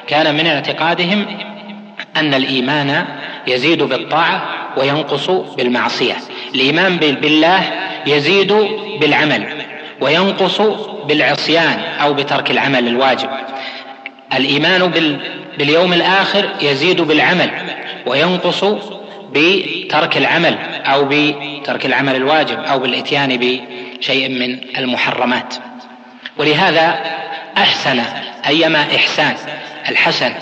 [0.07, 1.27] كان من اعتقادهم
[2.17, 3.05] أن الإيمان
[3.47, 4.43] يزيد بالطاعة
[4.77, 6.17] وينقص بالمعصية.
[6.55, 7.63] الإيمان بالله
[8.07, 8.53] يزيد
[9.01, 9.47] بالعمل
[10.01, 10.61] وينقص
[11.09, 13.29] بالعصيان أو بترك العمل الواجب.
[14.37, 14.91] الإيمان
[15.59, 17.51] باليوم الآخر يزيد بالعمل
[18.07, 18.65] وينقص
[19.35, 25.55] بترك العمل أو بترك العمل الواجب أو بالإتيان بشيء من المحرمات.
[26.39, 27.01] ولهذا
[27.59, 28.03] أحسن
[28.47, 29.37] ايما إحسان
[29.89, 30.33] الحسن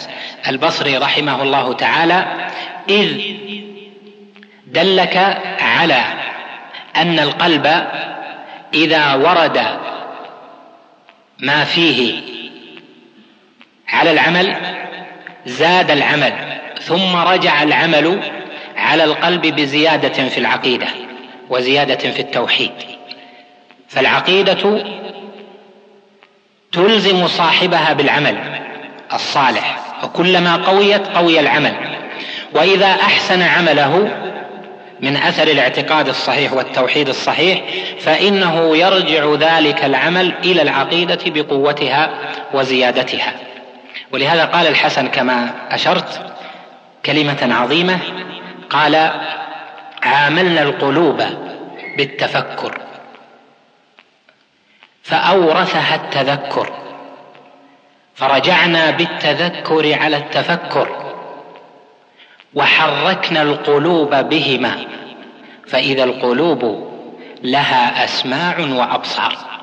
[0.48, 2.48] البصري رحمه الله تعالى
[2.88, 3.20] إذ
[4.66, 5.16] دلك
[5.61, 6.05] على
[6.96, 7.87] أن القلب
[8.74, 9.64] إذا ورد
[11.38, 12.20] ما فيه
[13.88, 14.57] على العمل
[15.46, 16.33] زاد العمل
[16.81, 18.20] ثم رجع العمل
[18.88, 20.87] على القلب بزيادة في العقيدة
[21.51, 22.72] وزيادة في التوحيد.
[23.88, 24.85] فالعقيدة
[26.72, 28.38] تلزم صاحبها بالعمل
[29.12, 31.74] الصالح وكلما قويت قوي العمل.
[32.55, 34.11] وإذا أحسن عمله
[35.01, 37.61] من أثر الاعتقاد الصحيح والتوحيد الصحيح
[38.01, 42.11] فإنه يرجع ذلك العمل إلى العقيدة بقوتها
[42.55, 43.33] وزيادتها.
[44.12, 46.20] ولهذا قال الحسن كما أشرت
[47.07, 47.98] كلمة عظيمة
[48.70, 49.11] قال
[50.02, 51.22] عاملنا القلوب
[51.96, 52.81] بالتفكر.
[55.02, 56.72] فأورثها التذكر.
[58.14, 61.14] فرجعنا بالتذكر على التفكر.
[62.54, 64.87] وحركنا القلوب بهما.
[65.66, 66.88] فإذا القلوب
[67.42, 69.58] لها أسماع وأبصار.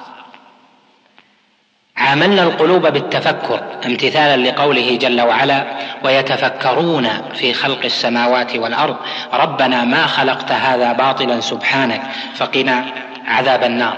[2.05, 5.63] عاملنا القلوب بالتفكر امتثالا لقوله جل وعلا
[6.03, 8.95] ويتفكرون في خلق السماوات والأرض
[9.33, 12.01] ربنا ما خلقت هذا باطلا سبحانك
[12.35, 12.85] فقنا
[13.27, 13.97] عذاب النار.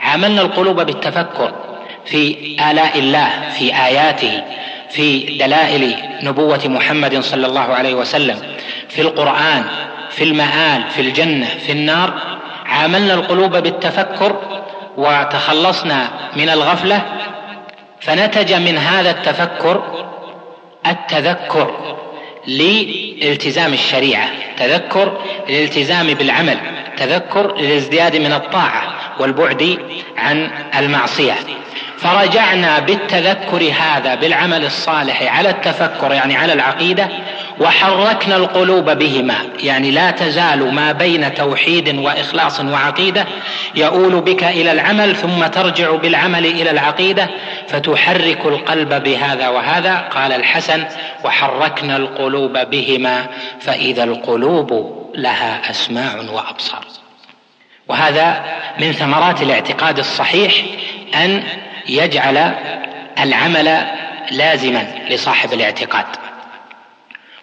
[0.00, 1.52] عاملنا القلوب بالتفكر
[2.06, 2.36] في
[2.70, 4.42] آلاء الله في آياته
[4.90, 8.38] في دلائل نبوة محمد صلى الله عليه وسلم
[8.88, 9.64] في القرآن
[10.10, 12.12] في المآل في الجنة في النار.
[12.66, 14.36] عاملنا القلوب بالتفكر
[14.96, 17.02] وتخلصنا من الغفلة
[18.04, 19.82] فنتج من هذا التفكر
[20.86, 21.96] التذكر
[22.46, 26.58] لالتزام الشريعة تذكر للالتزام بالعمل
[26.96, 29.78] تذكر للازدياد من الطاعة والبعد
[30.16, 31.34] عن المعصية.
[31.98, 37.08] فرجعنا بالتذكر هذا بالعمل الصالح على التفكر يعني على العقيدة
[37.60, 39.34] وحركنا القلوب بهما.
[39.62, 43.26] يعني لا تزال ما بين توحيد وإخلاص وعقيدة
[43.74, 47.30] يؤول بك إلى العمل ثم ترجع بالعمل إلى العقيدة
[47.68, 49.94] فتحرك القلب بهذا وهذا.
[49.96, 50.84] قال الحسن
[51.24, 53.26] وحركنا القلوب بهما
[53.60, 56.84] فإذا القلوب لها أسماع وأبصار.
[57.88, 58.44] وهذا
[58.80, 60.54] من ثمرات الاعتقاد الصحيح
[61.14, 61.42] أن
[61.88, 62.54] يجعل
[63.20, 63.86] العمل
[64.30, 66.04] لازما لصاحب الاعتقاد.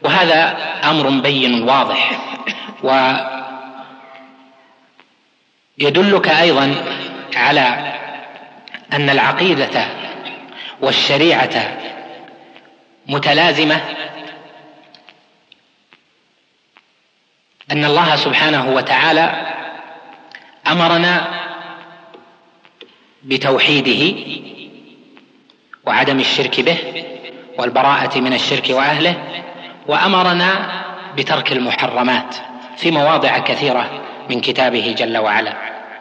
[0.04, 2.22] وهذا أمر بين واضح.
[5.80, 6.76] ويدلك أيضا
[7.36, 7.94] على
[8.94, 9.86] أن العقيدة
[10.82, 11.78] والشريعة
[13.08, 13.82] متلازمة
[17.72, 19.54] أن الله سبحانه وتعالى
[20.68, 21.42] أمرنا
[23.24, 24.20] بتوحيده
[25.86, 26.78] وعدم الشرك به
[27.58, 29.44] والبراءة من الشرك وأهله.
[29.88, 30.82] وأمرنا
[31.18, 32.36] بترك المحرمات
[32.78, 35.54] في مواضع كثيرة من كتابه جل وعلا.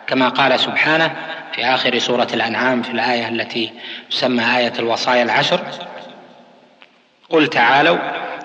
[0.07, 1.17] كما قال سبحانه
[1.53, 3.73] في آخر سورة الأنعام في الآية التي
[4.11, 5.61] تسمى آية الوصايا العشر
[7.31, 7.99] قل تعالوا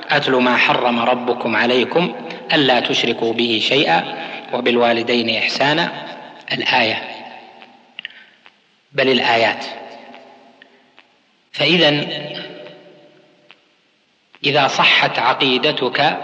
[0.09, 2.15] أتل ما حرم ربكم عليكم
[2.53, 4.03] ألا تشركوا به شيئا
[4.53, 5.91] وبالوالدين إحسانا.
[6.51, 7.03] الآية.
[8.91, 9.65] بل الآيات.
[11.51, 12.05] فاذا
[14.45, 16.17] إذا صحت عقيدتك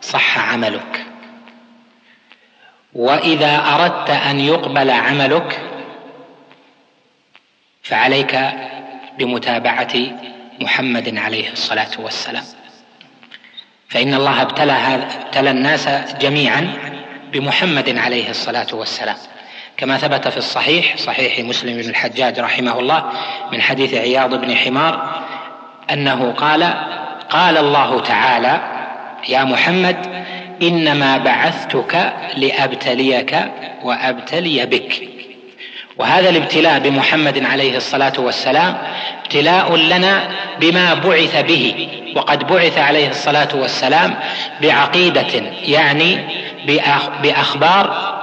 [0.00, 1.04] صح عملك.
[2.94, 5.60] وإذا أردت أن يقبل عملك
[7.82, 8.40] فعليك
[9.18, 9.94] بمتابعة
[10.60, 12.44] محمد عليه الصلاة والسلام.
[13.88, 15.88] فإن الله ابتلى ابتلى الناس
[16.20, 16.72] جميعا
[17.32, 19.16] بمحمد عليه الصلاة والسلام.
[19.78, 23.12] كما ثبت في الصحيح صحيح مسلم بن الحجاج رحمه الله
[23.52, 25.22] من حديث عياض بن حمار
[25.90, 26.74] أنه قال
[27.30, 28.60] قال الله تعالى
[29.28, 29.96] يا محمد
[30.62, 33.36] إنما بعثتك لأبتليك
[33.82, 35.08] وأبتلي بك.
[35.98, 38.78] وهذا الابتلاء بمحمد عليه الصلاة والسلام
[39.22, 40.28] ابتلاء لنا
[40.60, 44.14] بما بعث به وقد بعث عليه الصلاة والسلام
[44.62, 46.18] بعقيدة يعني
[47.22, 48.18] بأخبار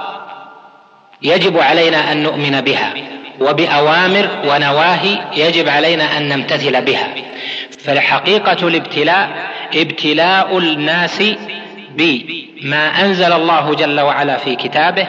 [1.22, 2.92] يجب علينا أن نؤمن بها
[3.40, 7.08] وبأوامر ونواهي يجب علينا أن نمتثل بها.
[7.70, 9.28] فحقيقه الابتلاء
[9.76, 11.22] ابتلاء الناس
[11.90, 15.08] بما أنزل الله جل وعلا في كتابه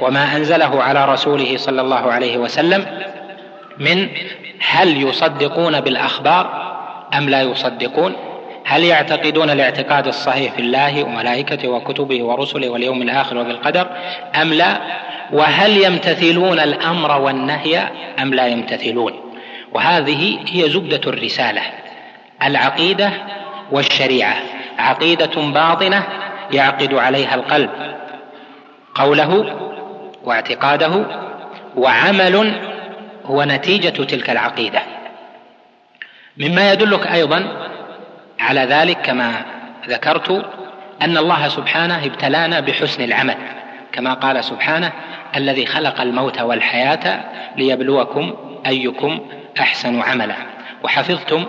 [0.00, 2.86] وما أنزله على رسوله صلى الله عليه وسلم
[3.78, 4.08] من
[4.60, 6.68] هل يصدقون بالأخبار
[7.14, 8.16] أم لا يصدقون؟
[8.64, 13.86] هل يعتقدون الاعتقاد الصحيح في الله وملائكته وكتبه ورسله واليوم الآخر وبالقدر
[14.42, 14.80] أم لا؟
[15.32, 17.88] وهل يمتثلون الأمر والنهي
[18.22, 19.12] أم لا يمتثلون؟
[19.72, 21.62] وهذه هي زبدة الرسالة.
[22.42, 23.12] العقيدة
[23.70, 24.36] والشريعة.
[24.78, 26.02] عقيدة باطنة
[26.52, 27.70] يعقد عليها القلب.
[28.94, 29.56] قوله
[30.24, 31.04] واعتقاده
[31.76, 32.54] وعمل
[33.24, 34.82] هو نتيجة تلك العقيدة.
[36.36, 37.68] مما يدلك أيضا
[38.40, 39.32] على ذلك كما
[39.88, 40.44] ذكرت
[41.02, 43.36] أن الله سبحانه ابتلانا بحسن العمل.
[43.92, 44.92] كما قال سبحانه
[45.36, 47.24] الذي خلق الموت والحياة
[47.56, 48.34] ليبلوكم
[48.66, 49.20] أيكم
[49.60, 50.36] أحسن عملا.
[50.84, 51.44] وحفظتم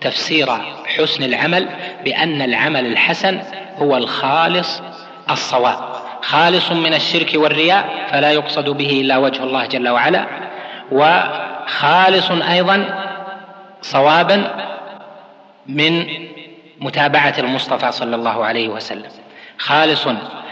[0.00, 0.46] تفسير
[0.86, 1.68] حسن العمل
[2.04, 3.40] بأن العمل الحسن
[3.76, 4.82] هو الخالص
[5.30, 5.78] الصواب.
[6.22, 10.26] خالص من الشرك والرياء فلا يقصد به إلا وجه الله جل وعلا
[10.92, 13.04] وخالص أيضا
[13.82, 14.44] صوابا
[15.66, 16.06] من
[16.80, 19.10] متابعة المصطفى صلى الله عليه وسلم.
[19.58, 20.06] خالص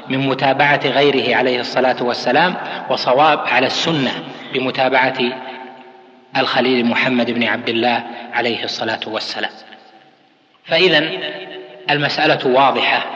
[0.08, 2.54] من متابعة غيره عليه الصلاة والسلام
[2.90, 4.12] وصواب على السنة
[4.54, 5.18] بمتابعة
[6.36, 9.50] الخليل محمد بن عبد الله عليه الصلاة والسلام.
[10.64, 11.10] فاذا
[11.90, 13.06] المسألة واضحة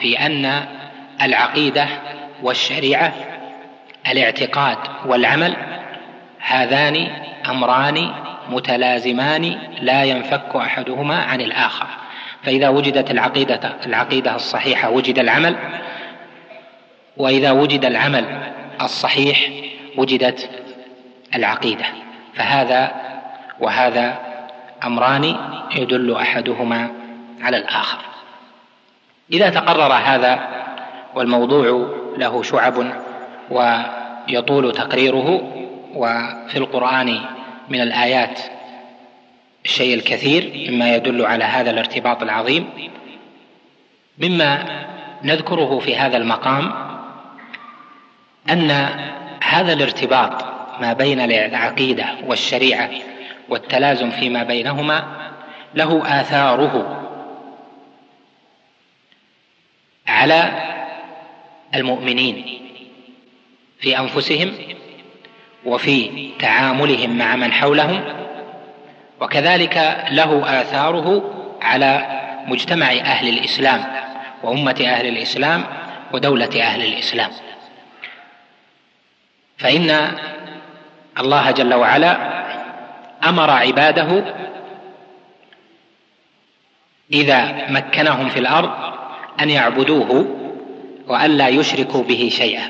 [0.00, 0.64] في أن
[1.22, 1.88] العقيدة
[2.42, 3.12] والشريعة
[4.10, 5.56] الاعتقاد والعمل
[6.38, 7.08] هذان
[7.48, 8.14] أمران
[8.48, 11.86] متلازمان لا ينفك أحدهما عن الآخر.
[12.42, 15.56] فإذا وجدت العقيدة العقيدة الصحيحة وجد العمل
[17.16, 19.50] وإذا وجد العمل الصحيح
[19.96, 20.50] وجدت
[21.34, 22.03] العقيدة.
[22.36, 22.92] فهذا
[23.60, 24.18] وهذا
[24.84, 25.36] أمران
[25.74, 26.90] يدل أحدهما
[27.40, 27.98] على الآخر.
[29.32, 30.48] إذا تقرر هذا
[31.14, 32.74] والموضوع له شعب
[33.50, 35.50] ويطول تقريره
[35.94, 37.18] وفي القرآن
[37.68, 38.40] من الآيات
[39.64, 42.70] الشيء الكثير مما يدل على هذا الارتباط العظيم
[44.18, 44.64] مما
[45.22, 46.72] نذكره في هذا المقام
[48.50, 48.70] أن
[49.44, 52.90] هذا الارتباط ما بين العقيدة والشريعة
[53.48, 55.04] والتلازم فيما بينهما
[55.74, 57.00] له آثاره
[60.06, 60.52] على
[61.74, 62.60] المؤمنين
[63.80, 64.52] في أنفسهم
[65.64, 68.04] وفي تعاملهم مع من حولهم
[69.20, 71.30] وكذلك له آثاره
[71.62, 73.84] على مجتمع أهل الإسلام
[74.42, 75.64] وأمة أهل الإسلام
[76.12, 77.30] ودولة أهل الإسلام.
[79.58, 80.10] فإن
[81.18, 82.44] الله جل وعلا
[83.28, 84.24] أمر عباده
[87.12, 88.70] إذا مكنهم في الأرض
[89.40, 90.26] أن يعبدوه
[91.08, 92.68] والا يشركوا به شيئا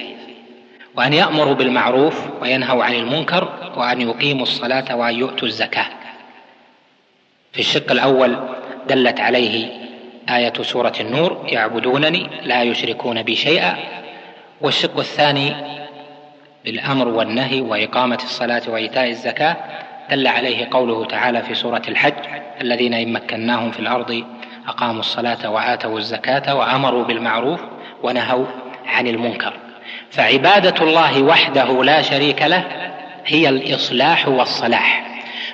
[0.96, 5.86] وأن يأمروا بالمعروف وينهوا عن المنكر وأن يقيموا الصلاة وأن يؤتوا الزكاة.
[7.52, 8.38] في الشق الأول
[8.88, 9.68] دلت عليه
[10.28, 13.76] آية سورة النور يعبدونني لا يشركون بي شيئا.
[14.60, 15.54] والشق الثاني
[16.64, 19.56] بالأمر والنهي وإقامة الصلاة وإيتاء الزكاة
[20.10, 22.12] دل عليه قوله تعالى في سورة الحج
[22.60, 24.24] الذين إن مكناهم في الأرض
[24.68, 27.60] أقاموا الصلاة وآتوا الزكاة وأمروا بالمعروف
[28.02, 28.46] ونهوا
[28.86, 29.52] عن المنكر.
[30.10, 32.64] فعبادة الله وحده لا شريك له
[33.26, 35.04] هي الإصلاح والصلاح.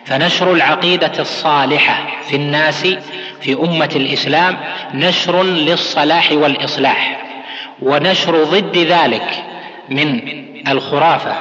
[0.04, 2.86] فنشر العقيدة الصالحة في الناس
[3.40, 4.56] في أمة الإسلام
[4.94, 7.20] نشر للصلاح والإصلاح
[7.82, 9.44] ونشر ضد ذلك
[9.88, 10.20] من
[10.68, 11.34] الخرافة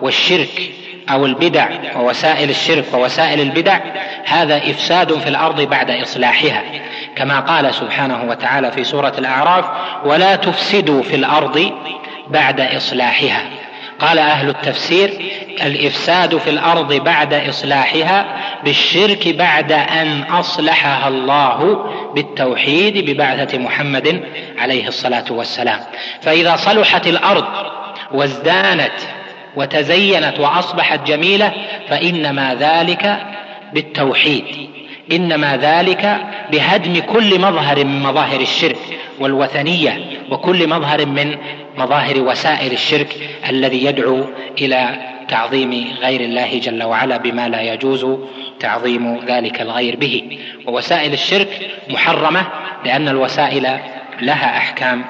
[0.00, 0.70] والشرك
[1.10, 3.78] أو البدع ووسائل الشرك ووسائل البدع
[4.24, 6.62] هذا إفساد في الأرض بعد إصلاحها
[7.16, 9.64] كما قال سبحانه وتعالى في سورة الأعراف
[10.04, 11.72] ولا تفسدوا في الأرض
[12.28, 13.42] بعد إصلاحها
[13.98, 15.10] قال أهل التفسير
[15.62, 18.26] الإفساد في الأرض بعد إصلاحها
[18.64, 24.22] بالشرك بعد أن أصلحها الله بالتوحيد ببعثة محمد
[24.58, 25.80] عليه الصلاة والسلام
[26.20, 27.44] فإذا صلحت الأرض
[28.12, 28.92] وازدانت
[29.56, 31.52] وتزينت وأصبحت جميلة
[31.88, 33.18] فإنما ذلك
[33.72, 34.44] بالتوحيد
[35.12, 36.20] إنما ذلك
[36.52, 38.78] بهدم كل مظهر من مظاهر الشرك
[39.20, 41.36] والوثنية وكل مظهر من
[41.78, 43.16] مظاهر وسائل الشرك
[43.48, 44.24] الذي يدعو
[44.60, 44.96] إلى
[45.28, 48.06] تعظيم غير الله جل وعلا بما لا يجوز
[48.60, 50.38] تعظيم ذلك الغير به.
[50.66, 52.46] ووسائل الشرك محرمة
[52.84, 53.78] لأن الوسائل
[54.22, 55.04] لها أحكام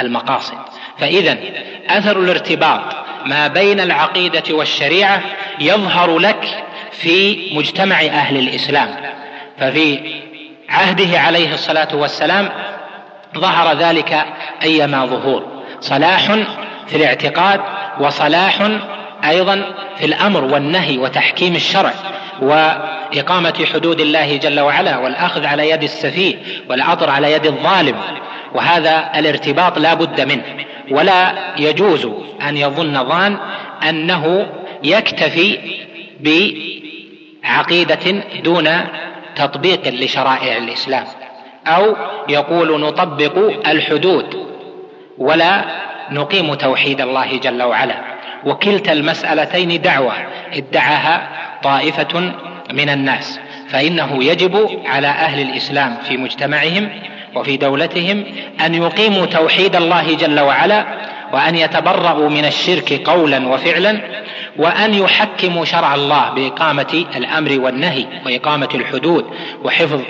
[0.00, 0.71] المقاصد.
[0.98, 1.38] فاذا
[1.88, 2.80] أثر الارتباط
[3.26, 5.20] ما بين العقيدة والشريعة
[5.60, 8.88] يظهر لك في مجتمع أهل الإسلام.
[9.58, 10.00] ففي
[10.68, 12.48] عهده عليه الصلاة والسلام
[13.38, 14.24] ظهر ذلك
[14.62, 15.64] أيما ظهور.
[15.80, 16.32] صلاح
[16.86, 17.60] في الاعتقاد
[18.00, 18.70] وصلاح
[19.24, 21.92] أيضا في الأمر والنهي وتحكيم الشرع
[22.42, 26.36] وإقامة حدود الله جل وعلا والأخذ على يد السفيه
[26.68, 27.96] والعطر على يد الظالم.
[28.54, 30.44] وهذا الارتباط لا بد منه.
[30.90, 32.08] ولا يجوز
[32.48, 33.38] أن يظن ظان
[33.88, 34.46] أنه
[34.84, 35.58] يكتفي
[36.20, 38.10] بعقيدة
[38.44, 38.68] دون
[39.36, 41.04] تطبيق لشرائع الإسلام
[41.66, 41.96] أو
[42.28, 44.46] يقول نطبق الحدود
[45.18, 45.64] ولا
[46.10, 47.94] نقيم توحيد الله جل وعلا.
[48.46, 50.12] وكلتا المسألتين دعوة
[50.52, 51.28] ادعاها
[51.62, 52.32] طائفة
[52.72, 56.88] من الناس فإنه يجب على أهل الإسلام في مجتمعهم
[57.34, 58.24] وفي دولتهم
[58.66, 60.86] أن يقيموا توحيد الله جل وعلا
[61.32, 64.00] وأن يتبرأوا من الشرك قولا وفعلا
[64.56, 69.26] وأن يحكموا شرع الله بإقامة الأمر والنهي وإقامة الحدود
[69.64, 70.00] وحفظ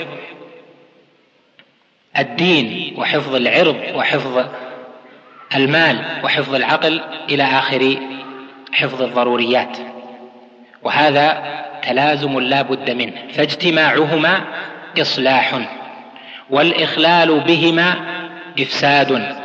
[2.18, 4.44] الدين وحفظ العرض وحفظ
[5.54, 7.00] المال وحفظ العقل
[7.30, 7.96] إلى آخر
[8.72, 9.78] حفظ الضروريات.
[10.82, 11.42] وهذا
[11.82, 14.40] تلازم لا بد منه فاجتماعهما
[15.00, 15.60] إصلاح.
[16.50, 17.94] والإخلال بهما
[18.60, 19.36] إفساد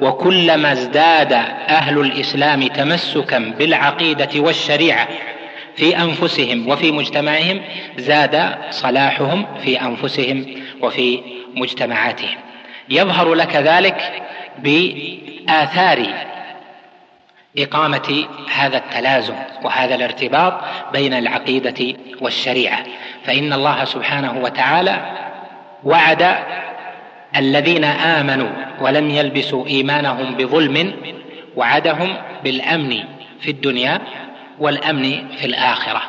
[0.00, 1.32] وكلما ازداد
[1.68, 5.08] أهل الإسلام تمسكا بالعقيدة والشريعة
[5.76, 7.60] في أنفسهم وفي مجتمعهم
[7.98, 10.46] زاد صلاحهم في أنفسهم
[10.82, 11.20] وفي
[11.54, 12.36] مجتمعاتهم.
[12.88, 14.22] يظهر لك ذلك
[14.58, 16.06] بآثار
[17.58, 19.34] إقامة هذا التلازم
[19.64, 20.60] وهذا الارتباط
[20.92, 22.78] بين العقيدة والشريعة.
[23.24, 25.25] فإن الله سبحانه وتعالى
[25.86, 26.36] وعد
[27.36, 28.48] الذين آمنوا
[28.80, 30.92] ولم يلبسوا إيمانهم بظلم
[31.56, 32.08] وعدهم
[32.44, 32.98] بالأمن
[33.40, 34.00] في الدنيا
[34.58, 36.02] والأمن في الآخرة.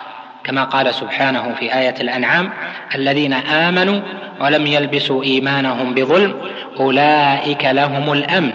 [0.44, 2.50] كما قال سبحانه في آية الأنعام
[2.96, 4.02] الذين آمنوا
[4.42, 6.36] ولم يلبسوا إيمانهم بظلم
[6.80, 8.54] أولئك لهم الأمن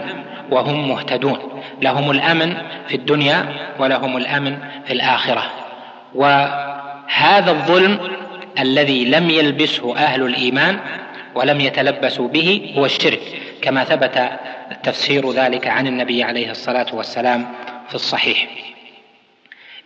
[0.50, 1.38] وهم مهتدون.
[1.82, 2.54] لهم الأمن
[2.88, 3.46] في الدنيا
[3.78, 5.42] ولهم الأمن في الآخرة.
[6.14, 7.98] وهذا الظلم
[8.58, 10.78] الذي لم يلبسه أهل الإيمان
[11.35, 13.20] ولم يتلبسوا به هو الشرك
[13.62, 14.41] كما ثبت
[14.83, 17.55] تفسير ذلك عن النبي عليه الصلاة والسلام
[17.89, 18.49] في الصحيح.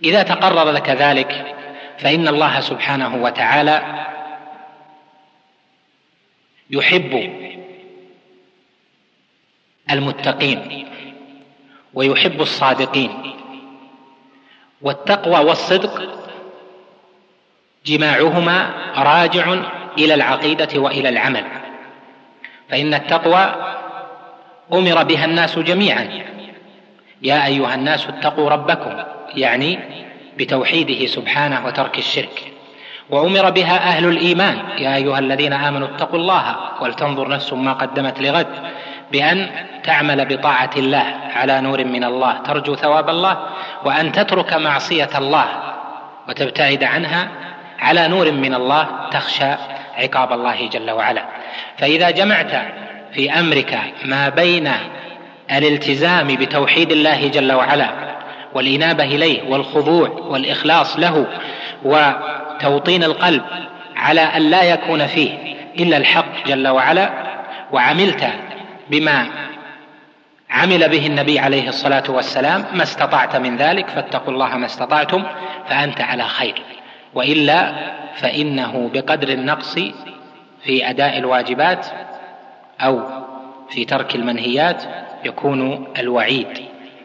[0.04, 1.56] إذا تقرر لك ذلك
[1.98, 4.06] فإن الله سبحانه وتعالى
[6.70, 7.32] يحب
[9.90, 10.88] المتقين
[11.94, 13.36] ويحب الصادقين
[14.82, 16.22] والتقوى والصدق
[17.86, 19.62] جماعهما راجع
[19.98, 21.44] إلى العقيدة وإلى العمل.
[22.70, 23.54] فإن التقوى
[24.72, 26.08] أمر بها الناس جميعا.
[27.22, 29.02] يا أيها الناس اتقوا ربكم
[29.34, 29.78] يعني
[30.38, 32.52] بتوحيده سبحانه وترك الشرك.
[33.10, 38.46] وأمر بها أهل الإيمان يا أيها الذين آمنوا اتقوا الله ولتنظر نفس ما قدمت لغد
[39.12, 39.50] بأن
[39.84, 43.38] تعمل بطاعة الله على نور من الله ترجو ثواب الله
[43.84, 45.46] وأن تترك معصية الله
[46.28, 47.28] وتبتعد عنها
[47.78, 49.54] على نور من الله تخشى
[49.96, 51.24] عقاب الله جل وعلا.
[51.78, 52.52] فإذا جمعت
[53.12, 54.72] في أمرك ما بين
[55.52, 57.90] الالتزام بتوحيد الله جل وعلا
[58.54, 61.26] والإنابة إليه والخضوع والإخلاص له
[61.84, 63.42] وتوطين القلب
[63.96, 65.30] على أن لا يكون فيه
[65.78, 67.10] إلا الحق جل وعلا
[67.72, 68.28] وعملت
[68.90, 69.26] بما
[70.50, 75.24] عمل به النبي عليه الصلاة والسلام ما استطعت من ذلك فاتقوا الله ما استطعتم
[75.68, 76.62] فأنت على خير.
[77.16, 77.72] وإلا
[78.14, 79.74] فإنه بقدر النقص
[80.62, 81.86] في أداء الواجبات
[82.80, 83.02] أو
[83.68, 84.82] في ترك المنهيات
[85.24, 86.48] يكون الوعيد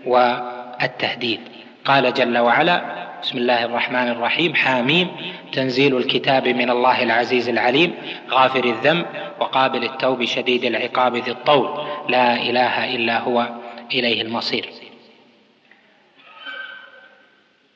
[0.06, 1.40] والتهديد.
[1.86, 2.82] قال جل وعلا
[3.24, 4.56] بسم الله الرحمن الرحيم.
[4.56, 5.08] حاميم
[5.52, 7.94] تنزيل الكتاب من الله العزيز العليم
[8.30, 9.06] غافر الذنب
[9.40, 11.86] وقابل التوب شديد العقاب ذي الطول.
[12.10, 13.50] لا إله إلا هو
[13.94, 14.70] إليه المصير.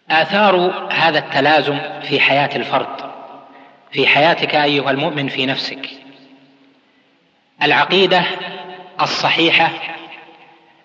[0.09, 3.05] آثار هذا التلازم في حياة الفرد
[3.91, 5.89] في حياتك أيها المؤمن في نفسك.
[7.63, 8.23] العقيدة
[9.01, 9.69] الصحيحة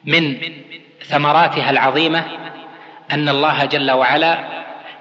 [0.05, 0.37] من
[1.05, 2.25] ثمراتها العظيمة
[3.11, 4.39] أن الله جل وعلا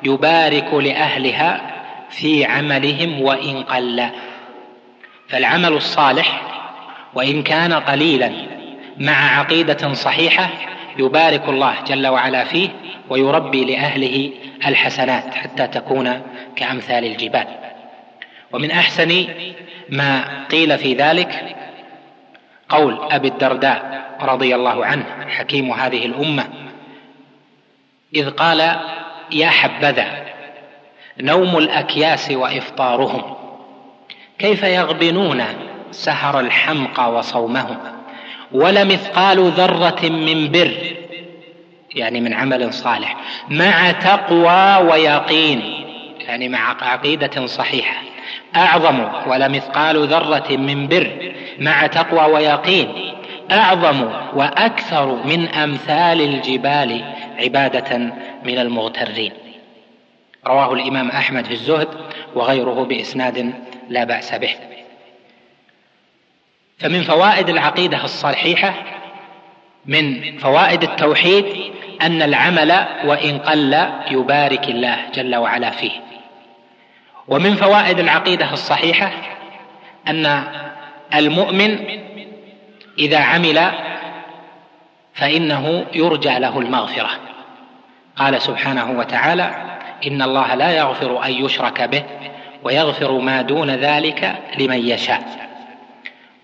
[0.03, 1.61] يبارك لأهلها
[2.09, 4.09] في عملهم وإن قل.
[5.29, 6.41] فالعمل الصالح
[7.13, 8.31] وإن كان قليلا
[8.97, 10.49] مع عقيدة صحيحة
[10.97, 12.69] يبارك الله جل وعلا فيه
[13.09, 14.31] ويربي لأهله
[14.67, 16.21] الحسنات حتى تكون
[16.55, 17.47] كأمثال الجبال.
[18.51, 19.27] ومن أحسن
[19.89, 21.55] ما قيل في ذلك
[22.69, 26.47] قول أبي الدرداء رضي الله عنه حكيم هذه الأمة
[28.15, 28.79] إذ قال
[29.31, 30.25] يا حبذا
[31.21, 33.35] نوم الأكياس وإفطارهم
[34.39, 35.43] كيف يغبنون
[35.91, 37.77] سهر الحمقى وصومهم؟
[38.51, 40.73] ولمثقال ذرة من بر.
[41.95, 43.15] يعني من عمل صالح.
[43.49, 45.61] مع تقوى ويقين.
[46.19, 48.01] يعني مع عقيدة صحيحة.
[48.55, 51.33] أعظم ولمثقال ذرة من بر.
[51.59, 52.87] مع تقوى ويقين.
[53.51, 57.03] أعظم وأكثر من أمثال الجبال
[57.39, 57.97] عبادة
[58.45, 59.31] من المغترين.
[60.47, 61.87] رواه الإمام أحمد في الزهد
[62.35, 63.53] وغيره بإسناد
[63.89, 64.55] لا بأس به.
[66.79, 68.73] فمن فوائد العقيدة الصحيحه
[69.85, 71.45] من فوائد التوحيد
[72.01, 75.91] أن العمل وإن قل يبارك الله جل وعلا فيه.
[77.27, 79.11] ومن فوائد العقيدة الصحيحة
[80.07, 80.43] أن
[81.15, 81.79] المؤمن
[82.99, 83.71] إذا عمل
[85.13, 87.09] فإنه يرجى له المغفرة.
[88.15, 89.51] قال سبحانه وتعالى
[90.07, 92.03] إن الله لا يغفر أن يشرك به
[92.63, 95.48] ويغفر ما دون ذلك لمن يشاء.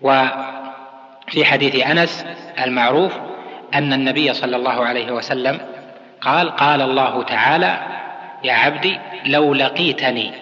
[0.00, 2.26] وفي حديث أنس
[2.64, 3.12] المعروف
[3.74, 5.60] أن النبي صلى الله عليه وسلم
[6.20, 7.78] قال قال الله تعالى
[8.44, 10.32] يا عبدي لو لقيتني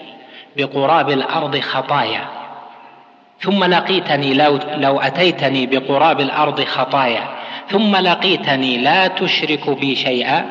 [0.56, 2.24] بقراب الأرض خطايا
[3.40, 7.28] ثم لقيتني لو, لو أتيتني بقراب الأرض خطايا
[7.70, 10.46] ثم لقيتني لا تشرك بي شيئا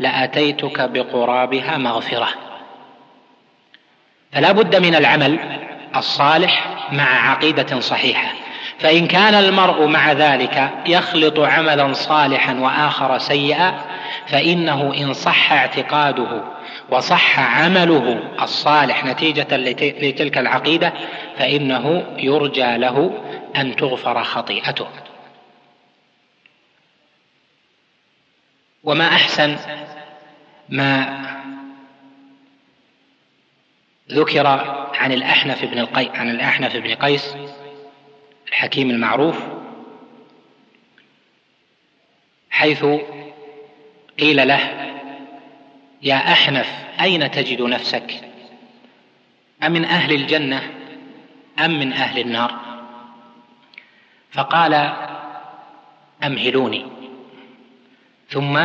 [0.00, 2.28] لأتيتك بقرابها مغفرة.
[4.32, 5.38] فلا بد من العمل
[5.96, 8.32] الصالح مع عقيدة صحيحة.
[8.78, 13.78] فإن كان المرء مع ذلك يخلط عملا صالحا وآخر سيئا
[14.26, 16.44] فإنه إن صح اعتقاده
[16.90, 20.92] وصح عمله الصالح نتيجة لتلك العقيدة
[21.38, 23.22] فإنه يرجى له
[23.56, 24.86] أن تغفر خطيئته.
[28.84, 29.56] وما أحسن
[30.68, 31.22] ما
[34.10, 34.46] ذكر
[34.94, 37.36] عن الأحنف بن القي عن الأحنف بن قيس
[38.48, 39.38] الحكيم المعروف
[42.50, 42.84] حيث
[44.18, 44.92] قيل له
[46.02, 48.20] يا أحنف أين تجد نفسك؟
[49.62, 50.62] أمن أهل الجنة
[51.58, 52.54] أم من أهل النار؟
[54.30, 54.92] فقال
[56.24, 56.86] أمهلوني.
[58.28, 58.58] ثم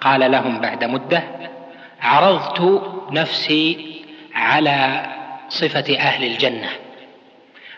[0.00, 1.22] قال لهم بعد مدة
[2.00, 3.96] عرضت نفسي
[4.34, 5.06] على
[5.48, 6.70] صفة أهل الجنة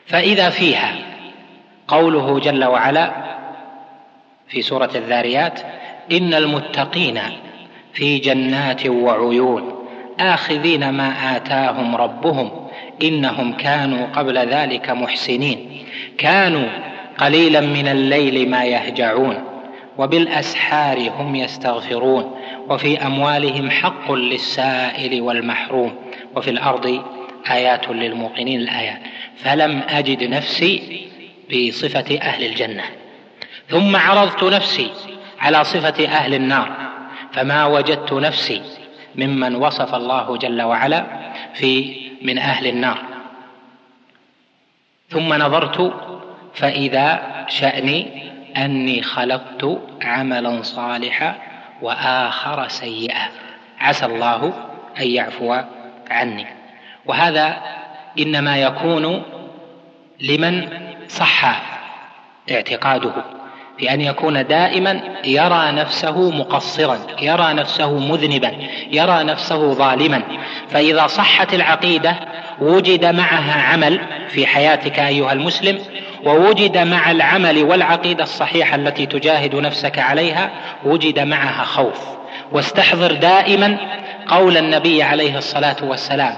[0.07, 1.12] فإذا فيها
[1.89, 3.13] قوله جل وعلا
[4.49, 5.61] في سورة الذاريات
[6.13, 7.21] إن المتقين
[7.93, 9.73] في جنات وعيون
[10.21, 12.51] آخذين ما آتاهم ربهم
[13.03, 15.85] إنهم كانوا قبل ذلك محسنين.
[16.19, 16.69] كانوا
[17.19, 19.45] قليلا من الليل ما يهجعون
[19.99, 22.35] وبالأسحار هم يستغفرون
[22.69, 25.95] وفي أموالهم حق للسائل والمحروم
[26.37, 27.03] وفي الأرض
[27.51, 29.01] آيات للموقنين الآيات.
[29.37, 31.03] فلم أجد نفسي
[31.53, 32.85] بصفة أهل الجنة.
[33.69, 34.91] ثم عرضت نفسي
[35.41, 36.73] على صفة أهل النار
[37.33, 38.63] فما وجدت نفسي
[39.17, 41.07] ممن وصف الله جل وعلا
[41.55, 42.99] في من أهل النار.
[45.09, 45.95] ثم نظرت
[46.55, 51.35] فإذا شأني أني خلقت عملا صالحا
[51.83, 53.29] وآخر سيئا.
[53.81, 54.53] عسى الله
[55.01, 55.57] أن يعفو
[56.11, 56.47] عني.
[57.07, 57.63] وهذا
[58.19, 59.23] إنما يكون
[60.21, 60.69] لمن
[61.13, 61.63] صح
[62.51, 63.13] اعتقاده
[63.79, 68.53] بان يكون دائما يرى نفسه مقصرا يرى نفسه مذنبا
[68.91, 70.23] يرى نفسه ظالما.
[70.69, 72.17] فإذا صحت العقيدة
[72.61, 75.79] وجد معها عمل في حياتك أيها المسلم
[76.25, 80.51] ووجد مع العمل والعقيدة الصحيحة التي تجاهد نفسك عليها
[80.85, 82.01] وجد معها خوف.
[82.53, 83.77] واستحضر دائما
[84.29, 86.37] قول النبي عليه الصلاة والسلام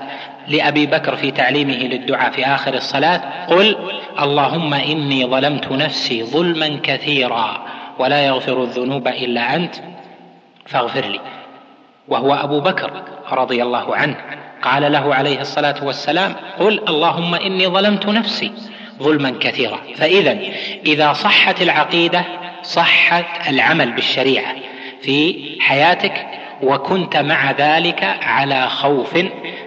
[0.48, 3.76] لأبي بكر في تعليمه للدعاء في آخر الصلاة قل
[4.22, 7.66] اللهم إني ظلمت نفسي ظلما كثيرا
[7.98, 9.74] ولا يغفر الذنوب إلا أنت
[10.66, 11.20] فاغفر لي.
[12.08, 14.16] وهو أبو بكر رضي الله عنه
[14.62, 18.52] قال له عليه الصلاة والسلام قل اللهم إني ظلمت نفسي
[19.02, 19.78] ظلما كثيرا.
[19.96, 20.38] فاذا
[20.86, 22.24] إذا صحت العقيدة
[22.62, 24.54] صحت العمل بالشريعة
[25.02, 26.26] في حياتك
[26.62, 29.16] وكنت مع ذلك على خوف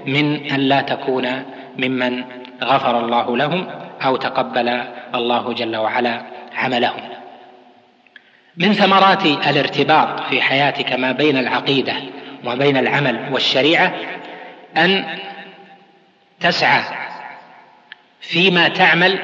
[0.05, 1.43] من أن لا تكون
[1.77, 2.23] ممن
[2.63, 3.67] غفر الله لهم
[4.01, 4.83] أو تقبل
[5.15, 6.21] الله جل وعلا
[6.55, 7.09] عملهم.
[8.57, 11.93] من ثمرات الارتباط في حياتك ما بين العقيدة
[12.43, 13.95] وما بين العمل والشريعة
[14.77, 15.19] أن
[16.39, 16.83] تسعى
[18.21, 19.19] فيما تعمل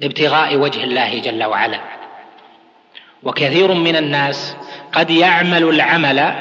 [0.00, 1.97] لابتغاء وجه الله جل وعلا.
[3.22, 4.56] وكثير من الناس
[4.92, 6.34] قد يعمل العمل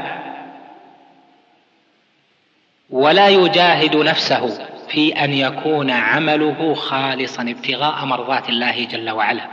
[2.90, 9.44] ولا يجاهد نفسه في أن يكون عمله خالصا ابتغاء مرضات الله جل وعلا.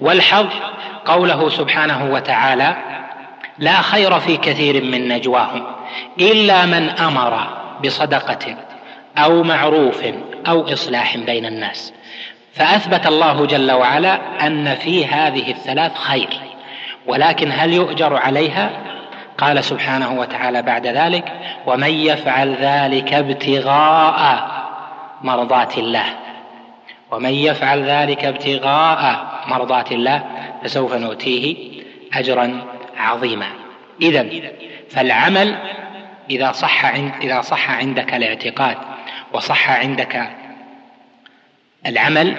[0.00, 0.46] والحظ
[1.04, 2.76] قوله سبحانه وتعالى
[3.58, 5.66] لا خير في كثير من نجواهم
[6.20, 7.46] إلا من أمر
[7.84, 8.56] بصدقة
[9.18, 10.04] أو معروف
[10.48, 11.92] أو إصلاح بين الناس.
[12.54, 16.43] فأثبت الله جل وعلا أن في هذه الثلاث خير.
[17.06, 18.70] ولكن هل يؤجر عليها؟
[19.38, 21.32] قال سبحانه وتعالى بعد ذلك
[21.66, 24.48] ومن يفعل ذلك ابتغاء
[25.22, 26.06] مرضات الله.
[27.10, 30.24] ومن يفعل ذلك ابتغاء مرضات الله
[30.62, 31.56] فسوف نؤتيه
[32.14, 32.60] أجرا
[32.96, 33.46] عظيما.
[34.02, 34.26] اذا
[34.90, 35.56] فالعمل
[36.30, 36.84] إذا صح
[37.22, 38.76] إذا صح عندك الاعتقاد
[39.32, 40.30] وصح عندك
[41.86, 42.36] العمل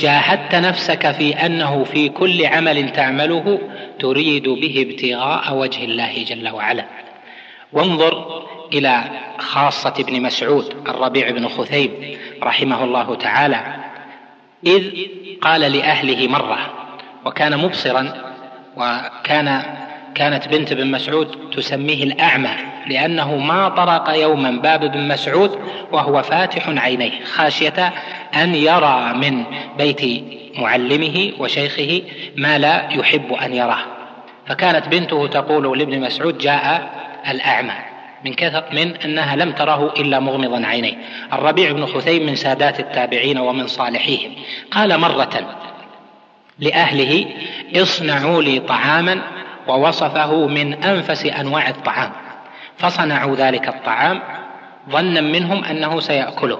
[0.00, 3.58] جاهدت نفسك في أنه في كل عمل تعمله
[4.00, 6.84] تريد به ابتغاء وجه الله جل وعلا.
[7.72, 8.42] وانظر
[8.72, 9.04] إلى
[9.38, 13.76] خاصة ابن مسعود الربيع بن خثيب رحمه الله تعالى
[14.66, 14.90] إذ
[15.40, 16.58] قال لأهله مرة
[17.24, 18.14] وكان مبصرا
[18.76, 19.62] وكان
[20.14, 22.50] كانت بنت بن مسعود تسميه الأعمى
[22.86, 25.58] لأنه ما طرق يوما باب ابن مسعود
[25.92, 27.92] وهو فاتح عينيه خاشية
[28.34, 29.44] أن يرى من
[29.78, 30.24] بيت
[30.58, 32.02] معلمه وشيخه
[32.36, 33.84] ما لا يحب أن يراه.
[34.46, 36.90] فكانت بنته تقول لابن مسعود جاء
[37.30, 37.74] الأعمى
[38.24, 40.94] من كثر من أنها لم تره إلا مغمضا عينيه.
[41.32, 44.32] الربيع بن خثيم من سادات التابعين ومن صالحيهم.
[44.70, 45.56] قال مرة
[46.58, 47.26] لأهله
[47.76, 49.22] اصنعوا لي طعاما
[49.68, 52.12] ووصفه من أنفس أنواع الطعام.
[52.78, 54.20] فصنعوا ذلك الطعام
[54.90, 56.58] ظنا منهم أنه سيأكله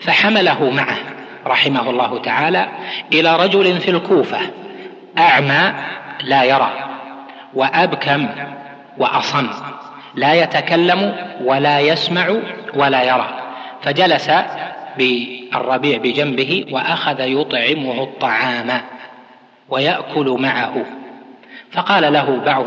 [0.00, 0.96] فحمله معه
[1.46, 2.68] رحمه الله تعالى
[3.12, 4.38] إلى رجل في الكوفة
[5.18, 5.74] أعمى
[6.22, 6.72] لا يرى
[7.54, 8.28] وأبكم
[8.98, 9.46] وأصم
[10.14, 12.36] لا يتكلم ولا يسمع
[12.74, 13.28] ولا يرى
[13.82, 14.30] فجلس
[14.98, 18.80] بالربيع بجنبه وأخذ يطعمه الطعام
[19.68, 20.84] ويأكل معه
[21.72, 22.64] فقال له بعض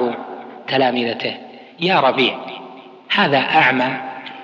[0.68, 1.38] تلامذته
[1.80, 2.38] يا ربيع
[3.16, 3.90] هذا أعمى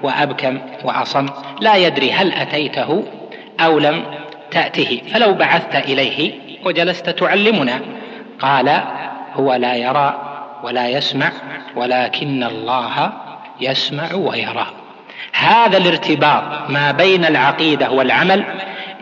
[0.01, 1.25] وأبكم وأصم
[1.59, 3.03] لا يدري هل أتيته
[3.59, 4.03] أو لم
[4.51, 5.01] تأته.
[5.13, 6.33] فلو بعثت إليه
[6.65, 7.81] وجلست تعلمنا.
[8.39, 8.81] قال
[9.33, 10.21] هو لا يرى
[10.63, 11.31] ولا يسمع
[11.75, 13.11] ولكن الله
[13.61, 14.67] يسمع ويرى.
[15.33, 18.43] هذا الارتباط ما بين العقيدة والعمل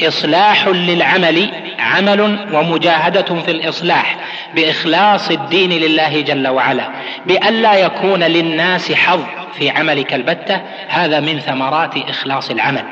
[0.08, 1.50] إصلاح للعمل
[1.82, 4.18] عمل ومجاهدة في الإصلاح
[4.56, 6.88] بإخلاص الدين لله جل وعلا
[7.26, 9.24] بألا يكون للناس حظ
[9.54, 12.84] في عملك البتة هذا من ثمرات إخلاص العمل.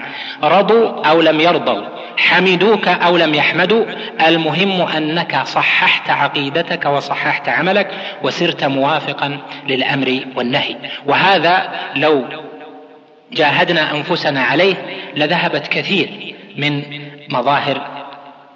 [0.43, 1.81] رضوا أو لم يرضوا
[2.17, 3.85] حمدوك أو لم يحمدوا
[4.27, 7.87] المهم أنك صححت عقيدتك وصححت عملك
[8.23, 9.37] وسرت موافقا
[9.67, 10.75] للأمر والنهي.
[11.05, 12.25] وهذا لو
[13.31, 14.75] جاهدنا أنفسنا عليه
[15.15, 16.83] لذهبت كثير من
[17.29, 17.88] مظاهر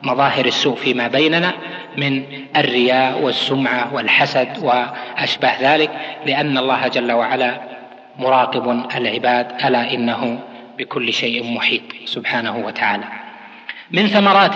[0.03, 1.53] مظاهر السوء فيما بيننا
[1.97, 2.23] من
[2.55, 5.91] الرياء والسمعة والحسد واشباه ذلك
[6.25, 7.61] لأن الله جل وعلا
[8.19, 10.39] مراقب العباد ألا إنه
[10.77, 13.03] بكل شيء محيط سبحانه وتعالى.
[13.91, 14.55] من ثمرات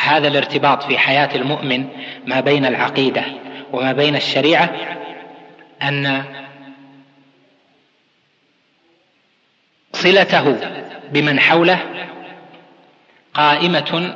[0.00, 1.86] هذا الارتباط في حياة المؤمن
[2.26, 3.22] ما بين العقيدة
[3.72, 4.70] وما بين الشريعة
[5.82, 6.24] أن
[9.92, 10.56] صلته
[11.12, 11.78] بمن حوله
[13.34, 14.14] قائمة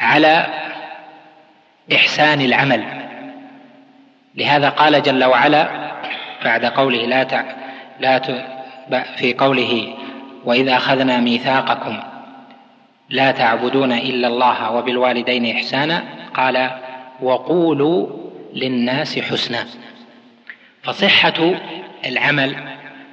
[0.00, 0.46] على
[1.94, 2.84] إحسان العمل.
[4.34, 5.68] لهذا قال جل وعلا
[6.44, 7.44] بعد قوله لا تع...
[8.00, 8.44] لا ت...
[9.16, 9.94] في قوله
[10.44, 11.98] وإذا أخذنا ميثاقكم
[13.10, 16.02] لا تعبدون إلا الله وبالوالدين إحسانا
[16.34, 16.70] قال
[17.20, 18.06] وقولوا
[18.54, 19.66] للناس حسنا.
[20.82, 21.54] فصحة
[22.06, 22.56] العمل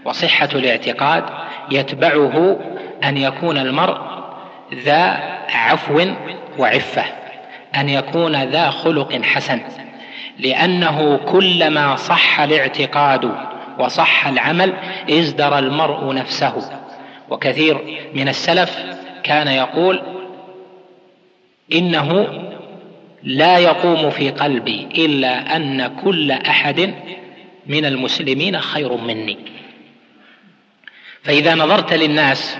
[0.06, 1.24] وصحة الاعتقاد
[1.72, 2.60] يتبعه
[3.04, 3.98] أن يكون المرء
[4.74, 5.20] ذا
[5.50, 6.06] عفو
[6.60, 7.04] وعفة
[7.76, 9.62] أن يكون ذا خلق حسن
[10.40, 13.32] لأنه كلما صح الاعتقاد
[13.80, 14.74] وصح العمل
[15.10, 16.72] ازدر المرء نفسه.
[17.30, 17.82] وكثير
[18.14, 18.80] من السلف
[19.24, 20.02] كان يقول
[21.74, 22.28] إنه
[23.24, 26.94] لا يقوم في قلبي إلا أن كل أحد
[27.68, 29.38] من المسلمين خير مني.
[31.24, 32.58] فإذا نظرت للناس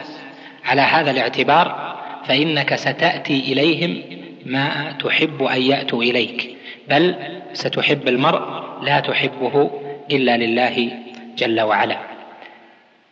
[0.66, 1.85] على هذا الاعتبار
[2.28, 4.02] فإنك ستأتي إليهم
[4.46, 6.56] ما تحب أن يأتوا إليك
[6.90, 7.16] بل
[7.54, 9.72] ستحب المرء لا تحبه
[10.12, 10.92] إلا لله
[11.38, 11.98] جل وعلا.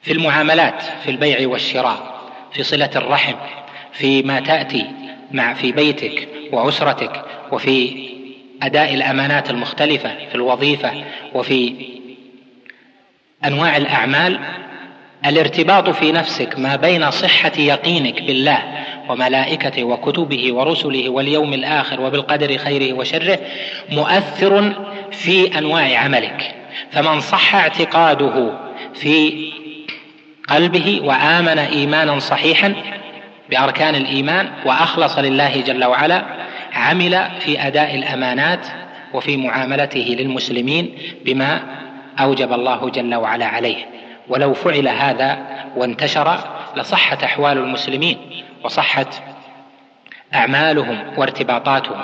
[0.01, 2.13] في المعاملات في البيع والشراء
[2.53, 3.35] في صلة الرحم
[3.91, 4.87] فيما تأتي
[5.31, 8.09] مع في بيتك وأسرتك وفي
[8.63, 11.03] أداء الأمانات المختلفة في الوظيفة
[11.33, 11.75] وفي
[13.45, 14.39] أنواع الأعمال
[15.25, 18.63] الارتباط في نفسك ما بين صحة يقينك بالله
[19.09, 23.39] وملائكته وكتبه ورسله واليوم الآخر وبالقدر خيره وشره
[23.91, 24.73] مؤثر
[25.11, 26.55] في أنواع عملك.
[26.91, 28.53] فمن صح اعتقاده
[28.93, 29.33] في
[30.49, 32.75] قلبه وآمن إيمانا صحيحا
[33.49, 36.25] بأركان الإيمان وأخلص لله جل وعلا
[36.73, 38.67] عمل في أداء الأمانات
[39.13, 41.61] وفي معاملته للمسلمين بما
[42.19, 43.85] أوجب الله جل وعلا عليه.
[44.27, 45.37] ولو فعل هذا
[45.75, 46.39] وانتشر
[46.75, 48.17] لصحت أحوال المسلمين
[48.63, 49.07] وصحت
[50.33, 52.03] أعمالهم وارتباطاتهم.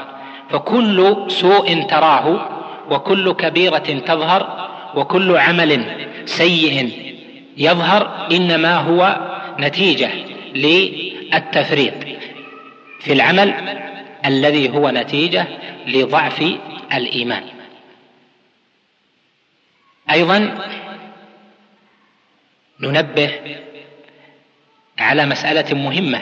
[0.49, 2.49] فكل سوء تراه
[2.89, 5.85] وكل كبيرة تظهر وكل عمل
[6.25, 6.91] سيء
[7.57, 9.17] يظهر إنما هو
[9.59, 10.09] نتيجة
[10.55, 11.93] للتفريط
[12.99, 13.53] في العمل
[14.25, 15.47] الذي هو نتيجة
[15.87, 16.43] لضعف
[16.93, 17.43] الإيمان.
[20.11, 20.57] أيضا
[22.79, 23.31] ننبه
[24.99, 26.21] على مسألة مهمة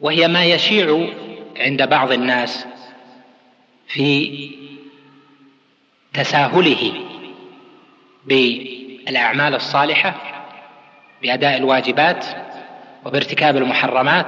[0.00, 1.08] وهي ما يشيع
[1.56, 2.66] عند بعض الناس
[3.88, 4.50] في
[6.12, 6.92] تساهله
[8.24, 10.14] بالأعمال الصالحة
[11.22, 12.24] بأداء الواجبات
[13.04, 14.26] وبارتكاب المحرمات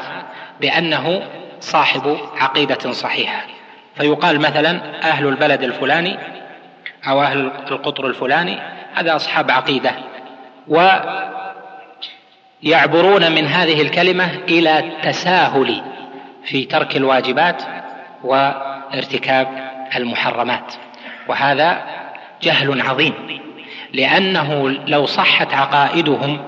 [0.61, 1.29] بأنه
[1.61, 3.47] صاحب عقيدة صحيحة.
[3.97, 6.19] فيقال مثلا أهل البلد الفلاني
[7.09, 7.39] أو أهل
[7.71, 8.59] القطر الفلاني
[8.95, 10.12] هذا أصحاب عقيدة.
[12.63, 15.83] ويعبرون من هذه الكلمة إلى التساهل
[16.45, 17.63] في ترك الواجبات
[18.25, 19.49] وارتكاب
[19.97, 20.75] المحرمات.
[21.29, 21.83] وهذا
[22.43, 23.15] جهل عظيم
[23.93, 26.39] لأنه لو صحت عقائدهم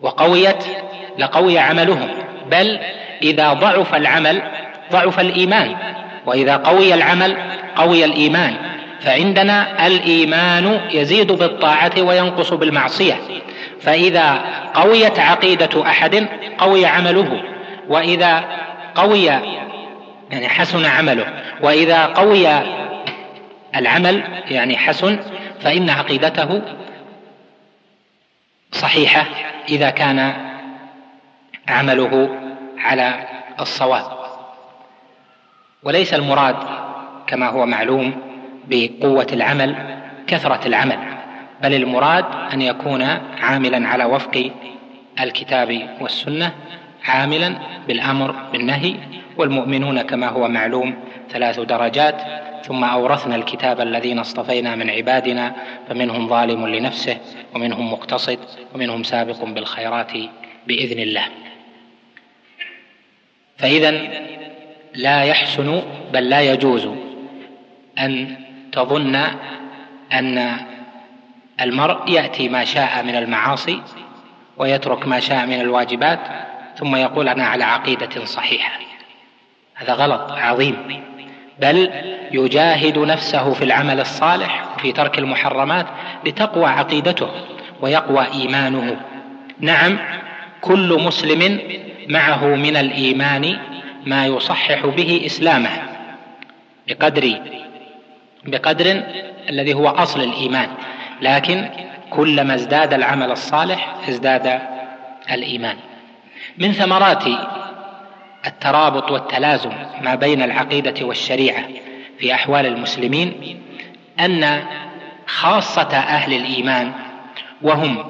[0.00, 0.64] وقويت
[1.18, 2.08] لقوي عملهم
[2.50, 2.78] بل
[3.22, 4.42] إذا ضعف العمل
[4.92, 5.76] ضعف الإيمان
[6.26, 7.36] وإذا قوي العمل
[7.76, 8.56] قوي الإيمان.
[9.04, 13.20] فعندنا الإيمان يزيد بالطاعة وينقص بالمعصية.
[13.80, 14.44] فإذا
[14.74, 16.28] قويت عقيدة أحد
[16.58, 17.42] قوي عمله.
[17.88, 18.44] وإذا
[18.94, 19.24] قوي
[20.30, 21.26] يعني حسن عمله.
[21.62, 22.48] وإذا قوي
[23.76, 25.18] العمل يعني حسن
[25.60, 26.62] فإن عقيدته
[28.72, 29.26] صحيحة
[29.68, 30.32] إذا كان
[31.68, 32.38] عمله
[32.78, 33.14] على
[33.60, 34.22] الصواب.
[35.82, 36.56] وليس المراد
[37.26, 38.31] كما هو معلوم
[38.68, 39.76] بقوة العمل
[40.26, 40.98] كثرة العمل.
[41.62, 43.02] بل المراد أن يكون
[43.40, 44.50] عاملا على وفق
[45.20, 46.52] الكتاب والسنة
[47.04, 47.58] عاملا
[47.88, 48.94] بالأمر بالنهي
[49.36, 50.94] والمؤمنون كما هو معلوم
[51.30, 52.22] ثلاث درجات.
[52.62, 55.54] ثم أورثنا الكتاب الذين اصطفينا من عبادنا
[55.88, 57.18] فمنهم ظالم لنفسه
[57.54, 58.38] ومنهم مقتصد
[58.74, 60.12] ومنهم سابق بالخيرات
[60.66, 61.24] بإذن الله.
[63.58, 63.90] فاذا
[64.94, 65.82] لا يحسن
[66.12, 66.88] بل لا يجوز
[67.98, 68.36] أن
[68.72, 69.16] تظن
[70.12, 70.56] أن
[71.60, 73.82] المرء يأتي ما شاء من المعاصي
[74.56, 76.18] ويترك ما شاء من الواجبات
[76.76, 78.80] ثم يقول أنا على عقيدة صحيحة.
[79.74, 81.02] هذا غلط عظيم.
[81.60, 81.90] بل
[82.32, 85.86] يجاهد نفسه في العمل الصالح وفي ترك المحرمات
[86.26, 87.28] لتقوى عقيدته
[87.80, 89.00] ويقوى إيمانه.
[89.60, 89.98] نعم
[90.60, 91.60] كل مسلم
[92.08, 93.58] معه من الإيمان
[94.06, 95.70] ما يصحح به إسلامه
[96.88, 97.40] بقدر
[98.44, 99.02] بقدر
[99.48, 100.68] الذي هو أصل الإيمان
[101.22, 101.68] لكن
[102.10, 104.60] كلما ازداد العمل الصالح ازداد
[105.32, 105.76] الإيمان.
[106.58, 107.24] من ثمرات
[108.46, 111.64] الترابط والتلازم ما بين العقيدة والشريعة
[112.18, 113.60] في أحوال المسلمين
[114.20, 114.62] أن
[115.26, 116.92] خاصة أهل الإيمان
[117.62, 118.04] وهم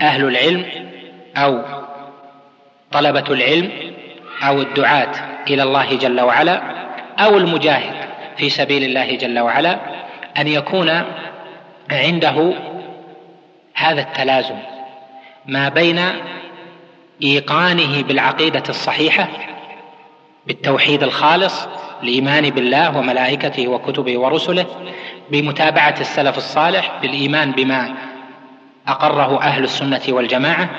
[0.00, 0.64] أهل العلم
[1.36, 1.62] أو
[2.92, 3.70] طلبة العلم
[4.42, 5.12] أو الدعاة
[5.50, 6.62] إلى الله جل وعلا
[7.18, 8.05] أو المجاهد.
[8.38, 9.78] في سبيل الله جل وعلا
[10.38, 11.02] أن يكون
[11.90, 12.52] عنده
[13.74, 14.56] هذا التلازم
[15.46, 16.00] ما بين
[17.22, 19.28] إيقانه بالعقيدة الصحيحة
[20.46, 21.68] بالتوحيد الخالص
[22.02, 24.66] الإيمان بالله وملائكته وكتبه ورسله
[25.30, 27.94] بمتابعة السلف الصالح بالإيمان بما
[28.88, 30.70] أقره أهل السنة والجماعة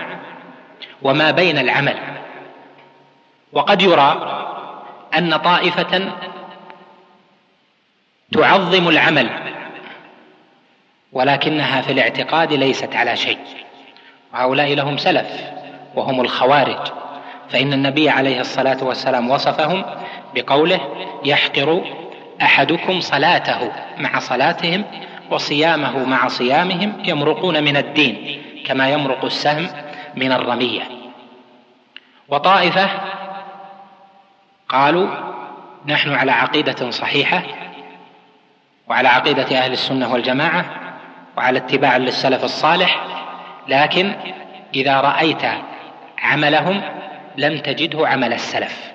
[1.02, 1.96] وما بين العمل.
[3.54, 4.44] وقد يرى
[5.18, 6.14] أن طائفة
[8.32, 9.30] تعظم العمل
[11.14, 13.38] ولكنها في الاعتقاد ليست على شيء.
[14.34, 15.28] وهؤلاء لهم سلف
[15.96, 16.88] وهم الخوارج.
[17.50, 19.86] فإن النبي عليه الصلاة والسلام وصفهم
[20.36, 20.80] بقوله
[21.26, 21.84] يحقر
[22.42, 24.84] أحدكم صلاته مع صلاتهم
[25.32, 29.68] وصيامه مع صيامهم يمرقون من الدين كما يمرق السهم
[30.16, 30.82] من الرمية.
[32.30, 32.90] وطائفة
[34.70, 35.08] قالوا
[35.86, 37.44] نحن على عقيدة صحيحة
[38.90, 40.66] وعلى عقيدة أهل السنة والجماعة
[41.38, 43.06] وعلى اتباع للسلف الصالح
[43.68, 44.14] لكن
[44.76, 45.42] إذا رأيت
[46.20, 46.82] عملهم
[47.38, 48.92] لم تجده عمل السلف.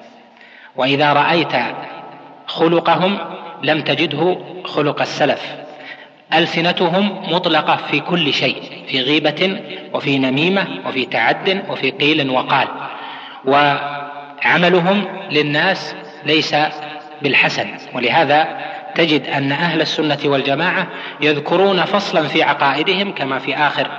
[0.76, 1.53] وإذا رأيت
[2.47, 3.18] خلقهم
[3.62, 5.57] لم تجده خلق السلف.
[6.34, 9.61] ألسنتهم مطلقة في كل شيء في غيبة
[9.93, 12.68] وفي نميمة وفي تعد وفي قيل وقال.
[13.45, 16.57] وعملهم للناس ليس
[17.22, 18.62] بالحسن ولهذا
[18.95, 20.86] تجد أن أهل السنة والجماعة
[21.20, 23.90] يذكرون فصلا في عقائدهم كما في آخر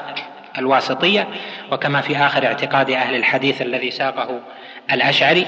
[0.57, 1.27] الواسطية
[1.71, 4.39] وكما في آخر اعتقاد أهل الحديث الذي ساقه
[4.91, 5.45] الأشعري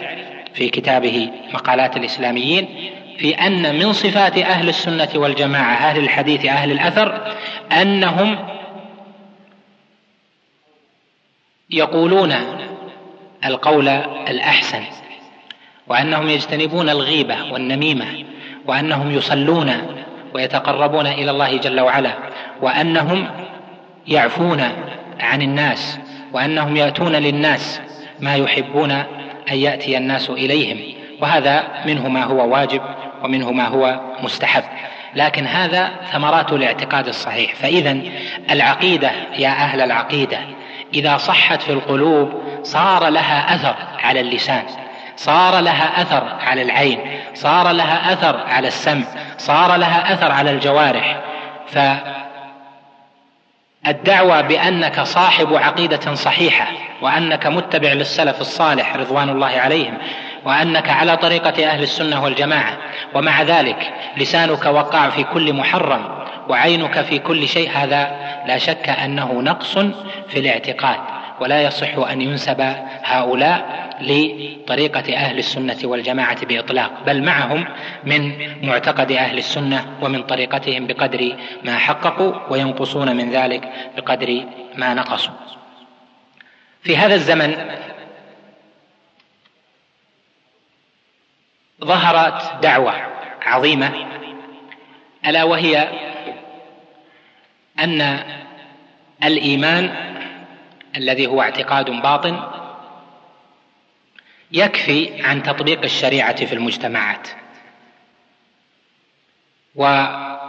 [0.53, 7.35] في كتابه مقالات الإسلاميين في أن من صفات أهل السنة والجماعة أهل الحديث أهل الأثر
[7.71, 8.37] أنهم
[11.69, 12.35] يقولون
[13.45, 13.87] القول
[14.27, 14.83] الأحسن
[15.87, 18.25] وأنهم يجتنبون الغيبة والنميمة
[18.67, 19.71] وأنهم يصلون
[20.33, 22.13] ويتقربون إلى الله جل وعلا
[22.61, 23.27] وأنهم
[24.07, 24.61] يعفون
[25.19, 25.99] عن الناس
[26.33, 27.81] وأنهم يأتون للناس
[28.19, 28.91] ما يحبون
[29.51, 30.95] أن يأتي الناس إليهم.
[31.21, 32.81] وهذا منه ما هو واجب
[33.23, 34.63] ومنه ما هو مستحب.
[35.15, 37.55] لكن هذا ثمرات الاعتقاد الصحيح.
[37.55, 37.97] فإذا
[38.51, 40.37] العقيدة يا أهل العقيدة
[40.93, 44.63] إذا صحت في القلوب صار لها أثر على اللسان.
[45.15, 46.99] صار لها أثر على العين
[47.33, 49.03] صار لها أثر على السمع
[49.37, 51.21] صار لها أثر على الجوارح.
[53.83, 56.67] فالدعوة بأنك صاحب عقيدة صحيحة
[57.01, 59.97] وأنك متبع للسلف الصالح رضوان الله عليهم
[60.45, 62.77] وأنك على طريقة أهل السنة والجماعة
[63.13, 68.15] ومع ذلك لسانك وقع في كل محرم وعينك في كل شيء هذا
[68.47, 69.77] لا شك أنه نقص
[70.27, 70.99] في الاعتقاد.
[71.41, 72.61] ولا يصح أن ينسب
[73.03, 77.65] هؤلاء لطريقة أهل السنة والجماعة بإطلاق بل معهم
[78.03, 78.31] من
[78.67, 85.33] معتقد أهل السنة ومن طريقتهم بقدر ما حققوا وينقصون من ذلك بقدر ما نقصوا.
[86.83, 87.55] في هذا الزمن
[91.83, 92.93] ظهرت دعوة
[93.41, 93.91] عظيمة
[95.25, 95.89] ألا وهي
[97.79, 98.19] أن
[99.23, 100.04] الإيمان
[100.97, 102.43] الذي هو اعتقاد باطن
[104.51, 107.27] يكفي عن تطبيق الشريعة في المجتمعات.
[109.75, 110.43] ويزعم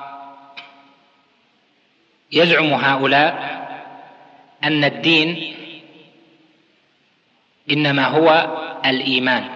[2.75, 3.57] هؤلاء
[4.65, 5.55] أن الدين
[7.71, 9.49] إنما هو الإيمان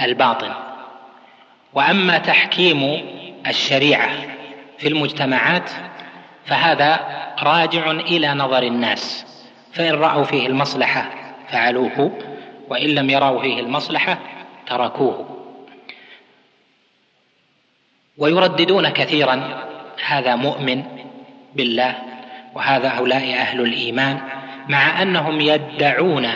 [0.00, 0.52] الباطن.
[1.72, 2.82] وأما تحكيم
[3.46, 4.10] الشريعة
[4.78, 5.70] في المجتمعات
[6.46, 7.00] فهذا
[7.42, 9.26] راجع إلى نظر الناس.
[9.78, 11.10] فإن رأوا فيه المصلحة
[11.48, 12.10] فعلوه
[12.68, 14.18] وإن لم يروا فيه المصلحة
[14.66, 15.26] تركوه.
[18.18, 19.64] ويرددون كثيرا
[20.06, 20.84] هذا مؤمن
[21.54, 21.94] بالله
[22.54, 24.20] وهذا هؤلاء أهل الإيمان
[24.68, 26.28] مع أنهم يدعون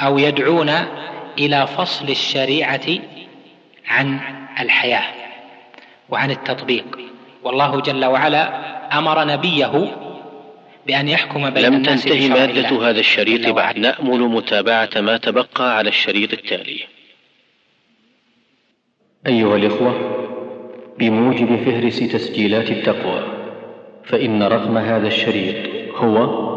[0.00, 0.70] أو يدعون
[1.38, 2.98] إلى فصل الشريعة
[3.88, 4.20] عن
[4.60, 5.04] الحياة
[6.08, 6.98] وعن التطبيق.
[7.42, 8.52] والله جل وعلا
[8.98, 9.96] أمر نبيه
[10.86, 12.90] بأن يحكم بين لم الناس تنتهي مادة الله.
[12.90, 13.78] هذا الشريط بعد.
[13.78, 16.80] نأمل متابعة ما تبقى على الشريط التالي.
[19.26, 19.94] أيها الإخوة
[20.98, 23.22] بموجب فهرس تسجيلات التقوى
[24.04, 25.56] فإن رقم هذا الشريط
[25.94, 26.50] هو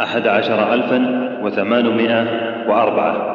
[0.00, 0.98] أحد عشر ألفا
[1.42, 2.22] وثمانمائة
[2.68, 3.33] وأربعة.